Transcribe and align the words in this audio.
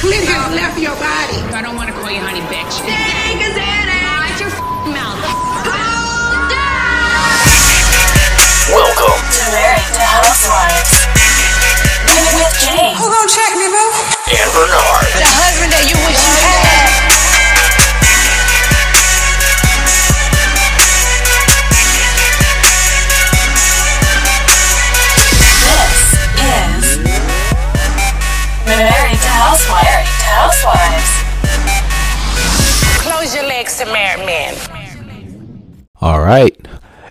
clit 0.00 0.24
has 0.24 0.48
left 0.56 0.80
your 0.80 0.96
body. 0.96 1.36
I 1.52 1.60
don't 1.60 1.76
want 1.76 1.92
to 1.92 1.94
call 1.94 2.08
you 2.10 2.24
honey 2.24 2.40
bitch. 2.48 2.80
Take 2.80 3.44
a 3.44 3.52
Watch 3.52 4.40
your 4.40 4.48
f***ing 4.48 4.96
mouth. 4.96 5.20
Welcome 8.72 9.20
to 9.20 9.40
Married 9.52 9.92
to 9.92 10.00
Housewives. 10.00 11.04
With, 12.08 12.32
with 12.32 12.54
Jay. 12.64 12.96
Who 12.96 13.04
gonna 13.12 13.28
check 13.28 13.52
me, 13.60 13.68
boo? 13.68 13.88
and 14.40 14.48
Bernard. 14.56 14.99
Legs 33.60 33.76
to 33.76 33.84
married 33.84 34.24
men. 34.24 35.86
All 36.00 36.22
right. 36.22 36.56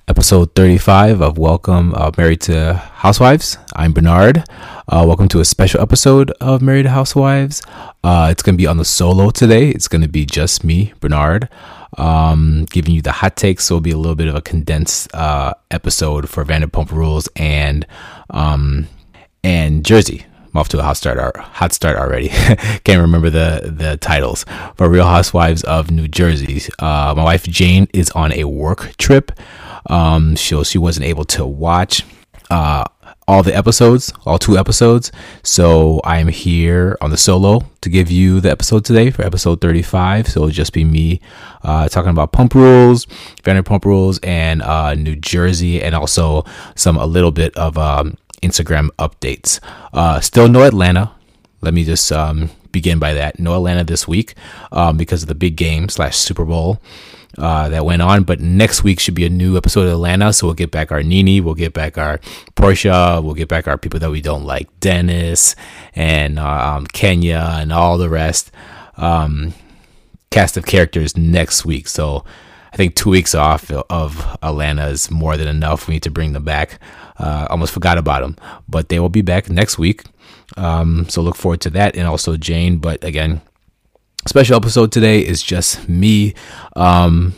Episode 0.07 0.55
35 0.55 1.21
of 1.21 1.37
Welcome 1.37 1.93
uh, 1.93 2.09
Married 2.17 2.41
to 2.41 2.73
Housewives. 2.73 3.59
I'm 3.75 3.93
Bernard. 3.93 4.43
Uh, 4.87 5.05
welcome 5.05 5.27
to 5.27 5.41
a 5.41 5.45
special 5.45 5.79
episode 5.79 6.31
of 6.41 6.63
Married 6.63 6.85
to 6.85 6.89
Housewives. 6.89 7.61
Uh, 8.03 8.29
it's 8.31 8.41
going 8.41 8.55
to 8.55 8.57
be 8.57 8.65
on 8.65 8.77
the 8.77 8.83
solo 8.83 9.29
today. 9.29 9.69
It's 9.69 9.87
going 9.87 10.01
to 10.01 10.07
be 10.07 10.25
just 10.25 10.63
me, 10.63 10.91
Bernard, 10.99 11.49
um, 11.99 12.65
giving 12.71 12.95
you 12.95 13.03
the 13.03 13.11
hot 13.11 13.35
takes. 13.35 13.65
So 13.65 13.75
it'll 13.75 13.83
be 13.83 13.91
a 13.91 13.97
little 13.97 14.15
bit 14.15 14.27
of 14.27 14.33
a 14.33 14.41
condensed 14.41 15.13
uh, 15.13 15.53
episode 15.69 16.29
for 16.29 16.43
Vanderpump 16.43 16.89
Rules 16.89 17.29
and 17.35 17.85
um, 18.31 18.87
and 19.43 19.85
Jersey. 19.85 20.25
I'm 20.53 20.59
off 20.59 20.69
to 20.69 20.79
a 20.79 20.83
hot 20.83 20.97
start. 20.97 21.37
Hot 21.37 21.73
start 21.73 21.97
already. 21.97 22.29
Can't 22.83 23.01
remember 23.01 23.29
the 23.29 23.71
the 23.71 23.97
titles. 23.97 24.45
But 24.77 24.89
Real 24.89 25.05
Housewives 25.05 25.63
of 25.63 25.91
New 25.91 26.07
Jersey. 26.07 26.61
Uh, 26.79 27.13
my 27.15 27.23
wife 27.23 27.43
Jane 27.43 27.87
is 27.93 28.09
on 28.11 28.33
a 28.33 28.45
work 28.45 28.95
trip. 28.97 29.31
Um, 29.85 30.35
so 30.35 30.63
she 30.63 30.77
wasn't 30.77 31.05
able 31.05 31.25
to 31.25 31.45
watch 31.45 32.03
uh, 32.49 32.85
all 33.27 33.43
the 33.43 33.55
episodes, 33.55 34.11
all 34.25 34.39
two 34.39 34.57
episodes. 34.57 35.11
So 35.43 36.01
I'm 36.03 36.27
here 36.29 36.97
on 36.99 37.11
the 37.11 37.17
solo 37.17 37.61
to 37.81 37.89
give 37.89 38.09
you 38.09 38.41
the 38.41 38.49
episode 38.49 38.85
today 38.85 39.11
for 39.11 39.21
episode 39.21 39.61
35. 39.61 40.27
So 40.29 40.39
it'll 40.39 40.49
just 40.49 40.73
be 40.73 40.83
me 40.83 41.21
uh, 41.61 41.89
talking 41.89 42.09
about 42.09 42.31
pump 42.31 42.55
rules, 42.55 43.05
Vanderpump 43.43 43.85
rules, 43.85 44.19
and 44.23 44.63
uh, 44.63 44.95
New 44.95 45.15
Jersey, 45.15 45.81
and 45.81 45.93
also 45.93 46.43
some 46.75 46.97
a 46.97 47.05
little 47.05 47.31
bit 47.31 47.55
of 47.55 47.77
um, 47.77 48.17
Instagram 48.41 48.89
updates. 48.97 49.59
Uh, 49.93 50.19
still 50.19 50.47
no 50.47 50.63
Atlanta. 50.63 51.11
Let 51.61 51.73
me 51.73 51.83
just 51.83 52.11
um, 52.11 52.49
begin 52.71 52.99
by 52.99 53.13
that. 53.13 53.39
No 53.39 53.55
Atlanta 53.55 53.83
this 53.83 54.07
week 54.07 54.33
um, 54.71 54.97
because 54.97 55.23
of 55.23 55.27
the 55.27 55.35
big 55.35 55.55
game 55.55 55.89
slash 55.89 56.17
Super 56.17 56.45
Bowl 56.45 56.81
uh, 57.37 57.69
that 57.69 57.85
went 57.85 58.01
on. 58.01 58.23
But 58.23 58.39
next 58.39 58.83
week 58.83 58.99
should 58.99 59.15
be 59.15 59.25
a 59.25 59.29
new 59.29 59.57
episode 59.57 59.87
of 59.87 59.93
Atlanta. 59.93 60.33
So 60.33 60.47
we'll 60.47 60.55
get 60.55 60.71
back 60.71 60.91
our 60.91 61.03
NeNe, 61.03 61.43
we'll 61.43 61.55
get 61.55 61.73
back 61.73 61.97
our 61.97 62.19
Porsha, 62.55 63.23
we'll 63.23 63.33
get 63.33 63.47
back 63.47 63.67
our 63.67 63.77
people 63.77 63.99
that 63.99 64.11
we 64.11 64.21
don't 64.21 64.45
like, 64.45 64.67
Dennis 64.79 65.55
and 65.95 66.39
uh, 66.39 66.75
um, 66.75 66.87
Kenya 66.87 67.45
and 67.51 67.73
all 67.73 67.97
the 67.97 68.09
rest. 68.09 68.51
Um, 68.97 69.53
cast 70.31 70.57
of 70.57 70.65
characters 70.65 71.17
next 71.17 71.65
week. 71.65 71.87
So 71.87 72.23
I 72.71 72.77
think 72.77 72.95
two 72.95 73.09
weeks 73.09 73.33
off 73.33 73.71
of 73.71 74.37
Atlanta 74.43 74.87
is 74.87 75.09
more 75.09 75.37
than 75.37 75.47
enough. 75.47 75.87
We 75.87 75.95
need 75.95 76.03
to 76.03 76.11
bring 76.11 76.33
them 76.33 76.43
back. 76.43 76.79
Uh, 77.19 77.47
almost 77.49 77.73
forgot 77.73 77.97
about 77.97 78.21
them, 78.21 78.37
but 78.67 78.89
they 78.89 78.99
will 78.99 79.09
be 79.09 79.21
back 79.21 79.49
next 79.49 79.77
week. 79.77 80.03
Um, 80.57 81.07
so 81.09 81.21
look 81.21 81.35
forward 81.35 81.61
to 81.61 81.69
that, 81.71 81.95
and 81.95 82.07
also 82.07 82.37
Jane. 82.37 82.77
But 82.77 83.03
again, 83.03 83.41
special 84.27 84.55
episode 84.55 84.91
today 84.91 85.19
is 85.19 85.43
just 85.43 85.87
me 85.87 86.33
um, 86.75 87.33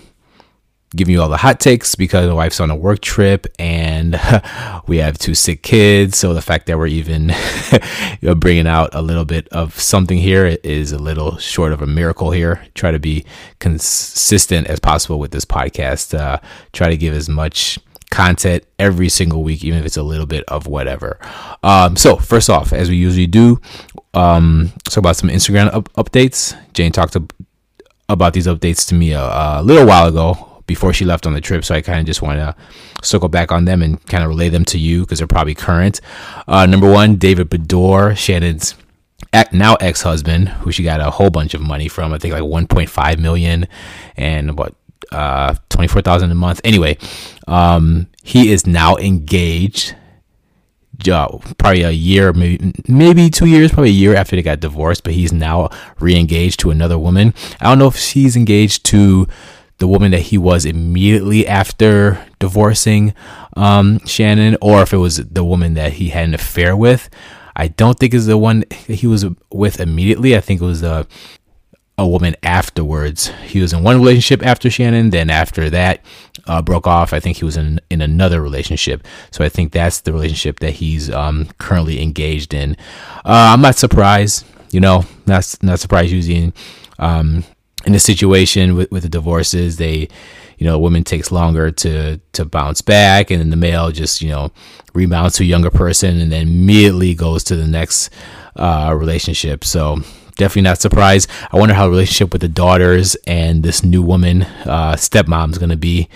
giving 0.96 1.14
you 1.14 1.22
all 1.22 1.30
the 1.30 1.38
hot 1.38 1.60
takes 1.60 1.96
because 1.96 2.28
my 2.28 2.34
wife's 2.34 2.60
on 2.60 2.70
a 2.70 2.76
work 2.76 3.00
trip 3.02 3.48
and 3.58 4.20
we 4.88 4.98
have 4.98 5.18
two 5.18 5.34
sick 5.34 5.64
kids. 5.64 6.18
So 6.18 6.34
the 6.34 6.42
fact 6.42 6.68
that 6.68 6.78
we're 6.78 6.88
even 6.88 7.30
you 7.72 8.28
know, 8.28 8.36
bringing 8.36 8.68
out 8.68 8.94
a 8.94 9.02
little 9.02 9.26
bit 9.26 9.48
of 9.50 9.80
something 9.80 10.18
here 10.18 10.46
is 10.64 10.92
a 10.92 11.00
little 11.00 11.38
short 11.38 11.72
of 11.72 11.82
a 11.82 11.88
miracle 11.88 12.32
here. 12.32 12.66
Try 12.76 12.92
to 12.92 13.00
be 13.00 13.26
consistent 13.60 14.68
as 14.68 14.80
possible 14.80 15.20
with 15.20 15.32
this 15.32 15.46
podcast. 15.46 16.18
Uh, 16.18 16.40
try 16.74 16.90
to 16.90 16.98
give 16.98 17.14
as 17.14 17.30
much 17.30 17.80
content 18.12 18.64
every 18.78 19.10
single 19.10 19.42
week, 19.42 19.64
even 19.64 19.80
if 19.80 19.86
it's 19.86 19.98
a 19.98 20.04
little 20.04 20.28
bit 20.28 20.44
of 20.48 20.68
whatever. 20.68 21.18
Um, 21.64 21.96
so 21.96 22.18
first 22.18 22.50
off, 22.50 22.74
as 22.74 22.90
we 22.90 22.98
usually 22.98 23.26
do, 23.26 23.60
um, 24.14 24.72
talk 24.84 24.98
about 24.98 25.16
some 25.16 25.30
Instagram 25.30 25.74
up- 25.74 25.92
updates. 25.94 26.56
Jane 26.74 26.92
talked 26.92 27.16
ab- 27.16 27.34
about 28.10 28.34
these 28.34 28.46
updates 28.46 28.88
to 28.90 28.96
me 28.96 29.14
a, 29.14 29.22
a 29.22 29.64
little 29.64 29.88
while 29.88 30.08
ago 30.08 30.62
before 30.68 30.94
she 30.94 31.06
left 31.06 31.26
on 31.26 31.34
the 31.34 31.42
trip, 31.42 31.66
so 31.66 31.74
I 31.74 31.82
kind 31.82 32.00
of 32.00 32.06
just 32.06 32.22
want 32.22 32.38
to 32.38 32.56
circle 33.02 33.30
back 33.30 33.52
on 33.52 33.66
them 33.66 33.82
and 33.82 34.06
kind 34.06 34.24
of 34.24 34.30
relay 34.30 34.50
them 34.50 34.66
to 34.66 34.78
you 34.78 35.02
because 35.02 35.18
they're 35.18 35.28
probably 35.28 35.56
current. 35.56 36.00
Uh, 36.48 36.66
number 36.66 36.92
one, 36.92 37.16
David 37.16 37.50
Beador, 37.50 38.16
Shannon's 38.16 38.76
now 39.52 39.76
ex-husband, 39.76 40.50
who 40.50 40.72
she 40.72 40.84
got 40.84 41.00
a 41.00 41.10
whole 41.10 41.30
bunch 41.30 41.54
of 41.54 41.62
money 41.62 41.88
from. 41.88 42.14
I 42.14 42.18
think 42.18 42.34
like 42.34 42.44
1.5 42.44 43.20
million 43.20 43.68
and 44.18 44.58
what 44.58 44.76
uh 45.12 45.56
24,000 45.70 46.32
a 46.32 46.36
month. 46.36 46.62
Anyway, 46.64 46.98
um 47.48 48.08
he 48.24 48.52
is 48.52 48.68
now 48.68 48.96
engaged 48.98 49.96
uh, 51.10 51.38
probably 51.58 51.82
a 51.82 51.92
year, 51.92 52.34
maybe 52.34 52.74
maybe 52.88 53.30
two 53.30 53.48
years, 53.48 53.72
probably 53.72 53.90
a 53.90 53.94
year 53.94 54.16
after 54.16 54.36
they 54.36 54.42
got 54.42 54.60
divorced, 54.60 55.04
but 55.04 55.14
he's 55.14 55.34
now 55.34 55.70
re-engaged 56.00 56.60
to 56.60 56.70
another 56.70 57.00
woman. 57.00 57.34
I 57.60 57.66
don't 57.66 57.80
know 57.80 57.88
if 57.88 57.98
she's 57.98 58.36
engaged 58.36 58.86
to 58.88 59.28
the 59.80 59.88
woman 59.88 60.12
that 60.12 60.22
he 60.22 60.38
was 60.38 60.64
immediately 60.64 61.48
after 61.48 62.24
divorcing 62.40 63.14
um, 63.58 64.00
Shannon, 64.06 64.58
or 64.62 64.84
if 64.84 64.94
it 64.94 64.98
was 64.98 65.18
the 65.18 65.44
woman 65.44 65.74
that 65.74 65.94
he 65.94 66.10
had 66.10 66.26
an 66.26 66.34
affair 66.34 66.76
with. 66.76 67.10
I 67.56 67.68
don't 67.68 68.00
think 68.00 68.14
it's 68.14 68.28
the 68.28 68.38
one 68.38 68.64
he 68.88 69.08
was 69.08 69.26
with 69.52 69.80
immediately. 69.80 70.38
I 70.38 70.40
think 70.40 70.62
it 70.62 70.66
was 70.66 70.82
the 70.82 71.08
a 71.98 72.08
woman 72.08 72.36
afterwards. 72.42 73.28
He 73.46 73.62
was 73.62 73.74
in 73.74 73.84
one 73.84 74.00
relationship 74.00 74.46
after 74.46 74.70
Shannon, 74.70 75.10
then 75.12 75.30
after 75.30 75.70
that 75.70 76.04
uh, 76.48 76.62
broke 76.62 76.88
off. 76.88 77.14
I 77.14 77.20
think 77.20 77.38
he 77.38 77.46
was 77.46 77.58
in 77.58 77.80
in 77.90 78.02
another 78.02 78.42
relationship. 78.42 79.06
So 79.32 79.44
I 79.44 79.50
think 79.50 79.72
that's 79.72 80.02
the 80.02 80.14
relationship 80.14 80.60
that 80.60 80.72
he's 80.72 81.10
um, 81.12 81.50
currently 81.58 82.02
engaged 82.02 82.54
in. 82.54 82.76
Uh, 83.26 83.54
I'm 83.54 83.62
not 83.62 83.76
surprised, 83.76 84.46
you 84.72 84.80
know, 84.80 85.06
not 85.26 85.56
not 85.62 85.80
surprised 85.80 86.12
using 86.12 86.54
um, 87.00 87.44
in 87.86 87.94
a 87.94 88.00
situation 88.00 88.76
with 88.76 88.92
with 88.92 89.04
the 89.04 89.10
divorces. 89.10 89.78
They, 89.78 90.08
you 90.58 90.66
know, 90.66 90.76
a 90.76 90.80
woman 90.80 91.04
takes 91.04 91.32
longer 91.32 91.72
to 91.72 92.20
to 92.34 92.46
bounce 92.46 92.82
back, 92.82 93.32
and 93.32 93.40
then 93.40 93.50
the 93.50 93.58
male 93.58 93.92
just 93.92 94.22
you 94.22 94.30
know 94.30 94.52
rebounds 94.94 95.36
to 95.38 95.44
a 95.44 95.48
younger 95.48 95.70
person, 95.72 96.20
and 96.20 96.32
then 96.32 96.44
immediately 96.48 97.14
goes 97.14 97.44
to 97.46 97.56
the 97.56 97.68
next 97.68 98.10
uh, 98.56 98.96
relationship. 98.98 99.64
So 99.64 100.02
definitely 100.36 100.64
not 100.64 100.80
surprised. 100.80 101.30
I 101.52 101.58
wonder 101.58 101.74
how 101.74 101.86
the 101.86 101.92
relationship 101.92 102.32
with 102.32 102.42
the 102.42 102.48
daughters 102.48 103.16
and 103.28 103.64
this 103.64 103.84
new 103.84 104.02
woman, 104.02 104.44
uh, 104.44 104.96
stepmom, 104.96 105.52
is 105.52 105.58
going 105.58 105.70
to 105.70 105.78
be. 105.78 106.10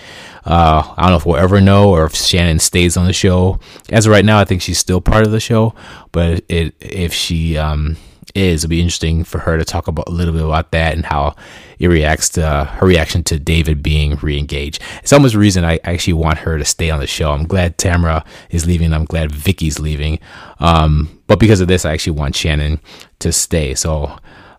Uh, 0.44 0.94
I 0.96 1.02
don't 1.02 1.10
know 1.10 1.16
if 1.16 1.26
we'll 1.26 1.36
ever 1.36 1.60
know 1.60 1.90
or 1.90 2.04
if 2.04 2.14
Shannon 2.14 2.60
stays 2.60 2.96
on 2.96 3.06
the 3.06 3.12
show. 3.12 3.58
As 3.90 4.06
of 4.06 4.12
right 4.12 4.24
now, 4.24 4.38
I 4.38 4.44
think 4.44 4.62
she's 4.62 4.78
still 4.78 5.00
part 5.00 5.26
of 5.26 5.32
the 5.32 5.40
show, 5.40 5.74
but 6.12 6.44
it, 6.48 6.74
if 6.80 7.12
she 7.12 7.56
um, 7.58 7.96
is, 8.36 8.64
it'll 8.64 8.70
be 8.70 8.80
interesting 8.80 9.24
for 9.24 9.38
her 9.38 9.56
to 9.56 9.64
talk 9.64 9.88
about 9.88 10.08
a 10.08 10.12
little 10.12 10.34
bit 10.34 10.44
about 10.44 10.70
that 10.72 10.94
and 10.94 11.06
how 11.06 11.34
it 11.78 11.88
reacts 11.88 12.28
to 12.30 12.46
uh, 12.46 12.64
her 12.64 12.86
reaction 12.86 13.24
to 13.24 13.38
David 13.38 13.82
being 13.82 14.16
re-engaged. 14.16 14.82
It's 15.02 15.12
almost 15.12 15.34
the 15.34 15.40
reason 15.40 15.64
I 15.64 15.80
actually 15.84 16.12
want 16.14 16.38
her 16.38 16.58
to 16.58 16.64
stay 16.64 16.90
on 16.90 17.00
the 17.00 17.06
show. 17.06 17.32
I'm 17.32 17.46
glad 17.46 17.78
Tamara 17.78 18.24
is 18.50 18.66
leaving. 18.66 18.92
I'm 18.92 19.04
glad 19.04 19.32
Vicki's 19.32 19.78
leaving. 19.78 20.18
Um, 20.60 21.20
but 21.26 21.40
because 21.40 21.60
of 21.60 21.68
this, 21.68 21.84
I 21.84 21.92
actually 21.92 22.18
want 22.18 22.36
Shannon 22.36 22.80
to 23.18 23.32
stay. 23.32 23.74
So 23.74 24.04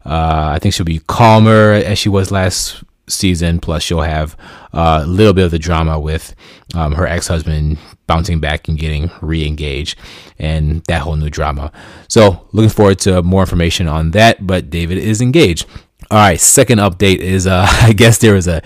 uh, 0.06 0.52
I 0.54 0.60
think 0.60 0.74
she'll 0.74 0.86
be 0.86 1.00
calmer 1.08 1.74
as 1.74 1.98
she 1.98 2.10
was 2.10 2.32
last 2.32 2.84
season. 3.08 3.60
Plus, 3.60 3.84
she'll 3.84 4.02
have 4.02 4.36
uh, 4.74 5.02
a 5.04 5.08
little 5.08 5.34
bit 5.34 5.46
of 5.46 5.52
the 5.52 5.60
drama 5.60 6.00
with 6.00 6.36
um, 6.76 6.94
her 6.94 7.08
ex-husband 7.08 7.78
bouncing 8.08 8.40
back 8.40 8.68
and 8.68 8.78
getting 8.80 9.12
re-engaged, 9.22 9.98
and 10.40 10.84
that 10.86 11.02
whole 11.02 11.16
new 11.16 11.30
drama. 11.30 11.72
So, 12.08 12.48
looking 12.54 12.70
forward 12.70 13.00
to 13.00 13.22
more 13.22 13.42
information 13.42 13.88
on 13.88 14.12
that. 14.12 14.46
But 14.48 14.70
David 14.70 14.98
is 14.98 15.22
engaged. 15.22 15.68
All 16.10 16.18
right. 16.18 16.40
Second 16.40 16.80
update 16.80 17.20
is 17.20 17.48
uh, 17.48 17.66
I 17.82 17.94
guess 17.94 18.18
there 18.20 18.34
was 18.34 18.48
a 18.48 18.62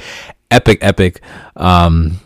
epic, 0.50 0.80
epic. 0.82 1.22
Um, 1.56 2.20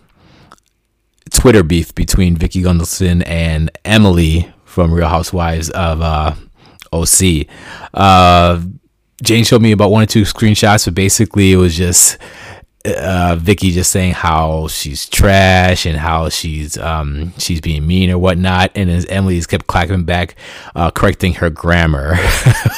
Twitter 1.32 1.64
beef 1.64 1.94
between 1.96 2.36
Vicki 2.38 2.62
Gunvalson 2.62 3.24
and 3.26 3.72
Emily 3.84 4.54
from 4.64 4.94
Real 4.94 5.08
Housewives 5.08 5.70
of 5.70 6.02
uh, 6.02 6.36
OC. 6.94 7.48
Uh, 7.94 8.62
Jane 9.24 9.44
showed 9.44 9.62
me 9.62 9.72
about 9.72 9.92
one 9.92 10.04
or 10.04 10.06
two 10.06 10.24
screenshots, 10.24 10.86
but 10.86 10.94
basically 10.96 11.52
it 11.52 11.58
was 11.58 11.76
just 11.76 12.18
uh, 12.86 13.36
Vicki 13.40 13.72
just 13.72 13.92
saying 13.92 14.14
how 14.14 14.68
she's 14.68 15.08
trash 15.08 15.86
and 15.86 15.98
how 15.98 16.30
she's 16.30 16.78
um, 16.78 17.34
she's 17.38 17.62
being 17.62 17.86
mean 17.86 18.12
or 18.12 18.18
whatnot, 18.18 18.72
and 18.76 18.90
as 18.90 19.06
Emily's 19.08 19.48
kept 19.48 19.68
clapping 19.68 20.04
back, 20.04 20.36
uh, 20.76 20.92
correcting 20.92 21.34
her 21.36 21.50
grammar. 21.50 22.14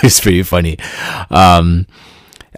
it's 0.03 0.19
pretty 0.19 0.43
funny. 0.43 0.77
Um, 1.29 1.87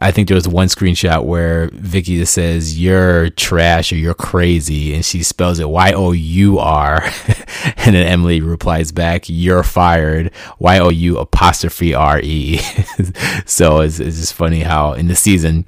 I 0.01 0.11
think 0.11 0.27
there 0.27 0.35
was 0.35 0.47
one 0.47 0.67
screenshot 0.67 1.25
where 1.25 1.69
Vicki 1.73 2.17
just 2.17 2.33
says 2.33 2.79
"you're 2.79 3.29
trash" 3.31 3.91
or 3.91 3.95
"you're 3.95 4.13
crazy," 4.13 4.93
and 4.93 5.03
she 5.03 5.23
spells 5.23 5.59
it 5.59 5.69
Y 5.69 5.91
O 5.93 6.11
U 6.11 6.59
R, 6.59 7.03
and 7.77 7.95
then 7.95 8.07
Emily 8.07 8.41
replies 8.41 8.91
back 8.91 9.25
"you're 9.27 9.63
fired" 9.63 10.31
Y 10.59 10.79
O 10.79 10.89
U 10.89 11.17
apostrophe 11.17 11.93
R 11.93 12.19
E. 12.21 12.57
so 13.45 13.81
it's, 13.81 13.99
it's 13.99 14.19
just 14.19 14.33
funny 14.33 14.61
how 14.61 14.93
in 14.93 15.07
the 15.07 15.15
season, 15.15 15.65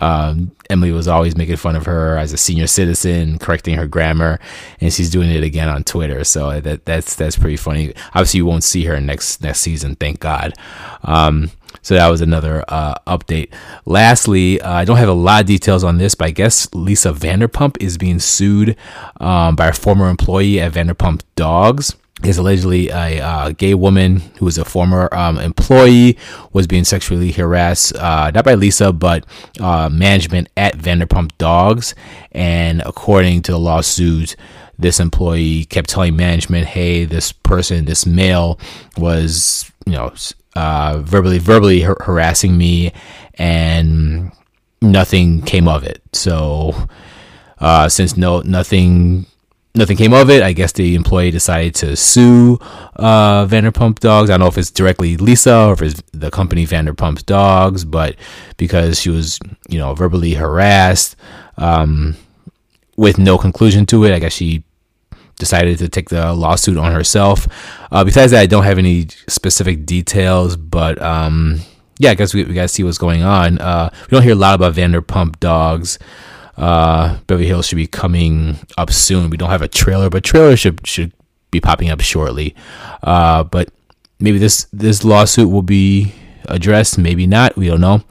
um, 0.00 0.52
Emily 0.68 0.92
was 0.92 1.08
always 1.08 1.36
making 1.36 1.56
fun 1.56 1.74
of 1.74 1.86
her 1.86 2.16
as 2.16 2.32
a 2.32 2.36
senior 2.36 2.66
citizen, 2.66 3.38
correcting 3.38 3.76
her 3.76 3.86
grammar, 3.86 4.38
and 4.80 4.92
she's 4.92 5.10
doing 5.10 5.30
it 5.30 5.42
again 5.42 5.68
on 5.68 5.84
Twitter. 5.84 6.22
So 6.24 6.60
that 6.60 6.84
that's 6.84 7.16
that's 7.16 7.36
pretty 7.36 7.56
funny. 7.56 7.94
Obviously, 8.08 8.38
you 8.38 8.46
won't 8.46 8.64
see 8.64 8.84
her 8.84 9.00
next 9.00 9.42
next 9.42 9.60
season, 9.60 9.96
thank 9.96 10.20
God. 10.20 10.52
Um, 11.02 11.50
so 11.82 11.94
that 11.94 12.08
was 12.08 12.20
another 12.20 12.64
uh, 12.68 12.94
update. 13.06 13.52
Lastly, 13.84 14.60
uh, 14.60 14.72
I 14.72 14.84
don't 14.84 14.96
have 14.96 15.08
a 15.08 15.12
lot 15.12 15.42
of 15.42 15.46
details 15.46 15.84
on 15.84 15.98
this, 15.98 16.14
but 16.14 16.28
I 16.28 16.30
guess 16.30 16.72
Lisa 16.74 17.12
Vanderpump 17.12 17.80
is 17.80 17.98
being 17.98 18.18
sued 18.18 18.76
um, 19.18 19.56
by 19.56 19.68
a 19.68 19.72
former 19.72 20.08
employee 20.08 20.60
at 20.60 20.72
Vanderpump 20.72 21.22
Dogs. 21.36 21.96
Is 22.22 22.36
allegedly 22.36 22.90
a 22.90 23.18
uh, 23.18 23.52
gay 23.52 23.72
woman 23.72 24.20
who 24.38 24.44
was 24.44 24.58
a 24.58 24.64
former 24.66 25.08
um, 25.14 25.38
employee 25.38 26.18
was 26.52 26.66
being 26.66 26.84
sexually 26.84 27.32
harassed, 27.32 27.96
uh, 27.96 28.30
not 28.34 28.44
by 28.44 28.52
Lisa, 28.52 28.92
but 28.92 29.24
uh, 29.58 29.88
management 29.88 30.50
at 30.54 30.76
Vanderpump 30.76 31.30
Dogs. 31.38 31.94
And 32.32 32.82
according 32.84 33.40
to 33.44 33.52
the 33.52 33.58
lawsuit, 33.58 34.36
this 34.78 35.00
employee 35.00 35.64
kept 35.64 35.88
telling 35.88 36.14
management, 36.14 36.66
"Hey, 36.66 37.06
this 37.06 37.32
person, 37.32 37.86
this 37.86 38.04
male, 38.04 38.60
was 38.98 39.72
you 39.86 39.92
know 39.92 40.12
uh, 40.56 41.00
verbally 41.04 41.38
verbally 41.38 41.82
har- 41.82 41.98
harassing 42.00 42.56
me, 42.56 42.92
and 43.34 44.32
nothing 44.82 45.42
came 45.42 45.68
of 45.68 45.84
it. 45.84 46.02
So 46.12 46.74
uh, 47.58 47.88
since 47.88 48.16
no 48.16 48.40
nothing 48.40 49.26
nothing 49.74 49.96
came 49.96 50.12
of 50.12 50.30
it, 50.30 50.42
I 50.42 50.52
guess 50.52 50.72
the 50.72 50.94
employee 50.94 51.30
decided 51.30 51.74
to 51.76 51.96
sue 51.96 52.58
uh, 52.96 53.46
Vanderpump 53.46 54.00
Dogs. 54.00 54.30
I 54.30 54.34
don't 54.34 54.40
know 54.40 54.46
if 54.48 54.58
it's 54.58 54.70
directly 54.70 55.16
Lisa 55.16 55.66
or 55.66 55.72
if 55.74 55.82
it's 55.82 56.02
the 56.12 56.30
company 56.30 56.66
Vanderpump 56.66 57.24
Dogs, 57.26 57.84
but 57.84 58.16
because 58.56 59.00
she 59.00 59.10
was 59.10 59.38
you 59.68 59.78
know 59.78 59.94
verbally 59.94 60.34
harassed 60.34 61.16
um, 61.56 62.16
with 62.96 63.18
no 63.18 63.38
conclusion 63.38 63.86
to 63.86 64.04
it, 64.04 64.12
I 64.12 64.18
guess 64.18 64.32
she 64.32 64.64
decided 65.40 65.78
to 65.78 65.88
take 65.88 66.10
the 66.10 66.32
lawsuit 66.32 66.76
on 66.78 66.92
herself. 66.92 67.48
Uh, 67.90 68.04
besides 68.04 68.30
that, 68.30 68.40
I 68.40 68.46
don't 68.46 68.62
have 68.62 68.78
any 68.78 69.08
specific 69.26 69.84
details, 69.84 70.56
but 70.56 71.02
um, 71.02 71.60
yeah, 71.98 72.12
I 72.12 72.14
guess 72.14 72.32
we, 72.32 72.44
we 72.44 72.54
got 72.54 72.62
to 72.62 72.68
see 72.68 72.84
what's 72.84 72.98
going 72.98 73.22
on. 73.22 73.58
Uh, 73.58 73.90
we 74.02 74.14
don't 74.14 74.22
hear 74.22 74.32
a 74.32 74.36
lot 74.36 74.54
about 74.54 74.74
Vanderpump 74.74 75.40
Dogs. 75.40 75.98
Uh, 76.56 77.18
Beverly 77.26 77.46
Hills 77.48 77.66
should 77.66 77.76
be 77.76 77.88
coming 77.88 78.58
up 78.78 78.92
soon. 78.92 79.30
We 79.30 79.36
don't 79.36 79.50
have 79.50 79.62
a 79.62 79.68
trailer, 79.68 80.10
but 80.10 80.22
trailer 80.22 80.56
should 80.56 80.86
should 80.86 81.12
be 81.50 81.60
popping 81.60 81.90
up 81.90 82.00
shortly. 82.00 82.54
Uh, 83.02 83.42
but 83.42 83.70
maybe 84.20 84.38
this 84.38 84.66
this 84.72 85.02
lawsuit 85.02 85.50
will 85.50 85.62
be 85.62 86.12
addressed, 86.46 86.98
maybe 86.98 87.26
not. 87.26 87.56
We 87.56 87.66
don't 87.66 87.80
know. 87.80 88.02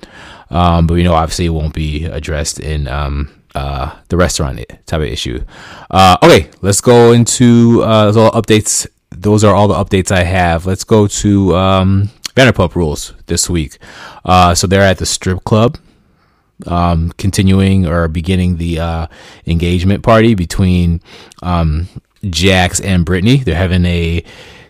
Um, 0.49 0.87
but 0.87 0.95
we 0.95 1.03
know 1.03 1.13
obviously 1.13 1.45
it 1.45 1.49
won't 1.49 1.75
be 1.75 2.05
addressed 2.05 2.59
in 2.59 2.87
um, 2.87 3.31
uh, 3.55 3.95
the 4.09 4.17
restaurant 4.17 4.59
type 4.85 5.01
of 5.01 5.07
issue. 5.07 5.43
Uh, 5.89 6.17
okay, 6.23 6.49
let's 6.61 6.81
go 6.81 7.11
into 7.11 7.81
uh, 7.83 8.05
those 8.05 8.17
all 8.17 8.31
updates. 8.31 8.87
Those 9.11 9.43
are 9.43 9.55
all 9.55 9.67
the 9.67 9.75
updates 9.75 10.11
I 10.11 10.23
have. 10.23 10.65
Let's 10.65 10.83
go 10.83 11.07
to 11.07 11.55
um, 11.55 12.09
Vanderpump 12.35 12.75
Rules 12.75 13.13
this 13.25 13.49
week. 13.49 13.77
Uh, 14.23 14.55
so 14.55 14.67
they're 14.67 14.81
at 14.81 14.97
the 14.97 15.05
strip 15.05 15.43
club, 15.43 15.77
um, 16.67 17.11
continuing 17.17 17.85
or 17.85 18.07
beginning 18.07 18.57
the 18.57 18.79
uh, 18.79 19.07
engagement 19.45 20.03
party 20.03 20.35
between 20.35 21.01
um, 21.41 21.87
Jax 22.29 22.79
and 22.79 23.05
Brittany. 23.05 23.37
They're 23.37 23.55
having 23.55 23.85
a 23.85 24.23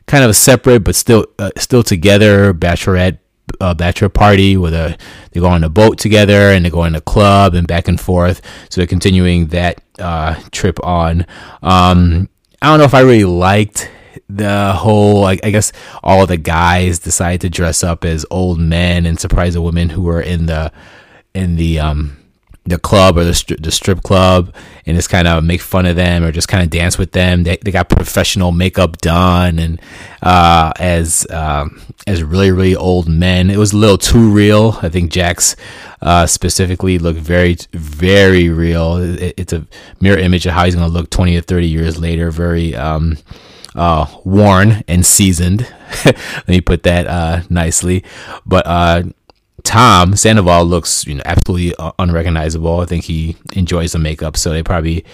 kind 0.08 0.24
of 0.24 0.31
a 0.31 0.34
separate 0.34 0.84
but 0.84 0.96
still 0.96 1.28
uh, 1.38 1.52
still 1.58 1.84
together 1.84 2.52
bachelorette 2.52 3.20
uh, 3.60 3.74
bachelor 3.74 4.10
party 4.10 4.57
where 4.57 4.72
the, 4.72 4.98
they 5.31 5.40
go 5.40 5.48
on 5.48 5.63
a 5.63 5.69
boat 5.69 5.98
together 5.98 6.51
and 6.51 6.66
they 6.66 6.69
go 6.69 6.84
in 6.86 6.96
a 6.96 7.01
club 7.01 7.54
and 7.54 7.68
back 7.68 7.88
and 7.88 8.00
forth. 8.00 8.42
So 8.69 8.81
they're 8.81 8.88
continuing 8.88 9.48
that 9.48 9.81
uh, 10.00 10.40
trip 10.51 10.84
on. 10.84 11.25
Um, 11.62 12.30
I 12.62 12.68
don't 12.68 12.80
know 12.80 12.86
if 12.86 12.94
I 12.94 13.01
really 13.01 13.25
liked 13.25 13.90
the 14.28 14.74
whole. 14.74 15.25
I, 15.25 15.38
I 15.44 15.51
guess 15.51 15.72
all 16.04 16.25
the 16.25 16.38
guys 16.38 17.00
decided 17.00 17.42
to 17.42 17.50
dress 17.50 17.84
up 17.84 18.04
as 18.04 18.25
old 18.30 18.60
men 18.60 19.06
and 19.06 19.19
surprise 19.19 19.54
the 19.54 19.62
women 19.62 19.90
who 19.90 20.02
were 20.02 20.22
in 20.22 20.45
the 20.45 20.72
in 21.34 21.56
the 21.56 21.80
um 21.80 22.19
the 22.69 22.80
club 22.80 23.18
or 23.18 23.24
the, 23.24 23.31
stri- 23.31 23.62
the 23.62 23.71
strip 23.71 24.04
club 24.04 24.54
and 24.86 24.95
just 24.95 25.10
kind 25.10 25.27
of 25.27 25.44
make 25.44 25.62
fun 25.62 25.86
of 25.86 25.95
them 25.95 26.24
or 26.24 26.31
just 26.31 26.48
kind 26.48 26.63
of 26.63 26.69
dance 26.69 26.98
with 26.98 27.12
them. 27.12 27.44
They, 27.44 27.57
they 27.57 27.71
got 27.71 27.89
professional 27.89 28.51
makeup 28.51 28.98
done 28.98 29.60
and 29.60 29.81
uh, 30.21 30.71
as 30.80 31.27
um, 31.31 31.81
as 32.07 32.24
really 32.24 32.51
really 32.51 32.75
old 32.75 33.07
men. 33.07 33.50
It 33.50 33.57
was 33.57 33.74
a 33.74 33.77
little 33.77 33.98
too 33.98 34.30
real. 34.31 34.80
I 34.81 34.89
think 34.89 35.12
Jax 35.12 35.56
uh, 36.01 36.25
specifically 36.27 37.00
looked 37.00 37.19
very 37.19 37.57
very 37.74 38.50
real. 38.50 38.98
It, 38.98 39.33
it's 39.38 39.54
a 39.54 39.66
mirror 40.00 40.19
image 40.19 40.45
of 40.45 40.54
how 40.54 40.66
he's 40.66 40.75
going 40.75 40.88
to 40.88 40.94
look 40.94 41.10
20 41.10 41.36
or 41.38 41.42
30 41.42 41.68
years 41.68 42.00
later. 42.00 42.31
Very 42.31 42.75
um, 42.75 43.18
uh, 43.75 44.06
worn 44.24 44.83
and 44.88 45.06
seasoned. 45.06 45.68
Let 46.06 46.48
me 46.48 46.62
put 46.62 46.83
that 46.83 47.07
uh, 47.07 47.42
nicely. 47.50 48.04
But 48.45 48.68
uh, 48.68 49.04
Tom 49.63 50.15
Sandoval 50.15 50.65
looks 50.65 51.06
you 51.06 51.15
know 51.15 51.23
absolutely 51.25 51.75
uh, 51.75 51.91
unrecognizable. 52.00 52.79
I 52.79 52.85
think 52.85 53.06
he 53.06 53.35
enjoys 53.53 53.91
the 53.91 54.00
makeup, 54.00 54.38
so 54.38 54.51
they 54.51 54.63
probably 54.63 55.06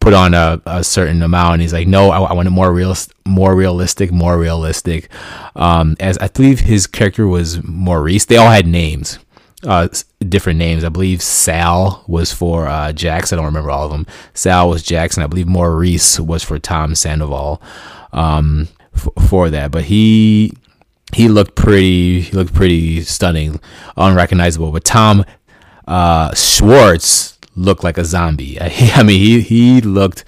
put 0.00 0.14
on 0.14 0.34
a, 0.34 0.60
a 0.66 0.84
certain 0.84 1.22
amount. 1.22 1.54
And 1.54 1.62
he's 1.62 1.72
like, 1.72 1.88
no, 1.88 2.10
I, 2.10 2.20
I 2.20 2.32
want 2.32 2.48
it 2.48 2.52
more 2.52 2.72
real, 2.72 2.94
more 3.26 3.54
realistic, 3.54 4.12
more 4.12 4.38
realistic. 4.38 5.08
Um, 5.56 5.96
as 6.00 6.16
I 6.18 6.28
believe 6.28 6.60
his 6.60 6.86
character 6.86 7.26
was 7.26 7.62
Maurice. 7.64 8.24
They 8.24 8.36
all 8.36 8.50
had 8.50 8.66
names, 8.66 9.18
uh, 9.64 9.88
different 10.20 10.58
names. 10.58 10.84
I 10.84 10.88
believe 10.88 11.20
Sal 11.22 12.04
was 12.06 12.32
for 12.32 12.68
uh, 12.68 12.92
Jax. 12.92 13.32
I 13.32 13.36
don't 13.36 13.44
remember 13.44 13.70
all 13.70 13.84
of 13.86 13.90
them. 13.90 14.06
Sal 14.34 14.68
was 14.68 14.82
Jackson. 14.82 15.22
I 15.22 15.26
believe 15.26 15.48
Maurice 15.48 16.20
was 16.20 16.42
for 16.42 16.58
Tom 16.58 16.94
Sandoval. 16.94 17.60
Um, 18.12 18.68
f- 18.94 19.28
for 19.28 19.50
that, 19.50 19.70
but 19.70 19.84
he 19.84 20.52
he 21.14 21.28
looked 21.28 21.54
pretty 21.54 22.20
he 22.20 22.32
looked 22.32 22.54
pretty 22.54 23.02
stunning 23.02 23.60
unrecognizable. 23.96 24.72
But 24.72 24.84
tom 24.84 25.24
uh, 25.86 26.34
schwartz 26.34 27.38
looked 27.56 27.82
like 27.82 27.98
a 27.98 28.04
zombie. 28.04 28.58
I, 28.60 29.02
mean 29.02 29.20
he 29.20 29.40
he 29.40 29.80
looked 29.80 30.24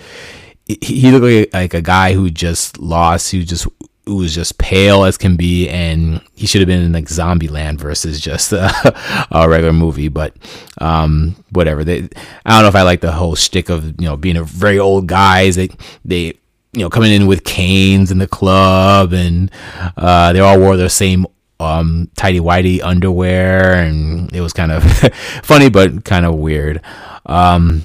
he 0.66 1.10
looked 1.10 1.25
like, 1.25 1.54
like 1.54 1.75
a 1.75 1.82
guy 1.82 2.14
who 2.14 2.30
just 2.30 2.78
lost 2.78 3.30
who 3.30 3.42
just 3.42 3.66
who 4.06 4.16
was 4.16 4.34
just 4.34 4.58
pale 4.58 5.04
as 5.04 5.18
can 5.18 5.37
be 5.37 5.68
and 5.68 6.20
he 6.34 6.46
should 6.46 6.60
have 6.60 6.66
been 6.66 6.82
in 6.82 6.92
like 6.92 7.08
zombie 7.08 7.49
land 7.49 7.78
versus 7.78 8.20
just 8.20 8.52
a, 8.52 9.28
a 9.30 9.49
regular 9.49 9.72
movie. 9.72 10.08
But 10.08 10.34
um, 10.78 11.37
whatever. 11.50 11.84
They 11.84 12.08
i 12.46 12.52
don't 12.52 12.62
know 12.62 12.68
if 12.68 12.75
i 12.75 12.82
like 12.82 13.02
the 13.02 13.12
whole 13.12 13.37
shtick 13.37 13.68
of 13.68 14.00
you 14.00 14.08
know 14.08 14.16
being 14.16 14.37
a 14.37 14.44
very 14.44 14.78
old 14.78 15.06
guys 15.06 15.56
they 15.56 15.68
they 16.04 16.39
you 16.72 16.80
know, 16.80 16.90
coming 16.90 17.12
in 17.12 17.26
with 17.26 17.44
canes 17.44 18.10
in 18.10 18.18
the 18.18 18.28
club, 18.28 19.12
and 19.12 19.50
uh, 19.96 20.32
they 20.32 20.40
all 20.40 20.58
wore 20.58 20.76
their 20.76 20.88
same 20.88 21.26
um, 21.58 22.08
tidy 22.16 22.40
whitey 22.40 22.82
underwear, 22.82 23.74
and 23.74 24.32
it 24.34 24.40
was 24.40 24.52
kind 24.52 24.72
of 24.72 24.84
funny, 25.42 25.68
but 25.68 26.04
kind 26.04 26.24
of 26.24 26.34
weird. 26.36 26.80
Um, 27.26 27.82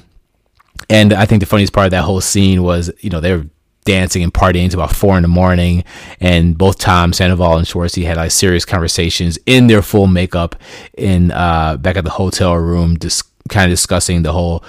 and 0.89 1.13
I 1.13 1.25
think 1.25 1.39
the 1.39 1.45
funniest 1.45 1.73
part 1.73 1.85
of 1.85 1.91
that 1.91 2.03
whole 2.03 2.21
scene 2.21 2.63
was, 2.63 2.91
you 2.99 3.09
know, 3.09 3.19
they 3.19 3.35
were 3.35 3.45
dancing 3.85 4.23
and 4.23 4.33
partying 4.33 4.69
to 4.69 4.77
about 4.77 4.95
four 4.95 5.15
in 5.15 5.21
the 5.21 5.27
morning, 5.27 5.83
and 6.19 6.57
both 6.57 6.77
Tom 6.77 7.13
Sandoval 7.13 7.57
and 7.57 7.67
Schwartzy 7.67 8.05
had 8.05 8.17
like 8.17 8.31
serious 8.31 8.65
conversations 8.65 9.37
in 9.45 9.67
their 9.67 9.81
full 9.81 10.07
makeup 10.07 10.55
in 10.97 11.31
uh, 11.31 11.77
back 11.77 11.97
at 11.97 12.03
the 12.03 12.09
hotel 12.11 12.55
room, 12.55 12.97
just 12.97 13.23
kind 13.49 13.71
of 13.71 13.73
discussing 13.73 14.23
the 14.23 14.31
whole 14.31 14.63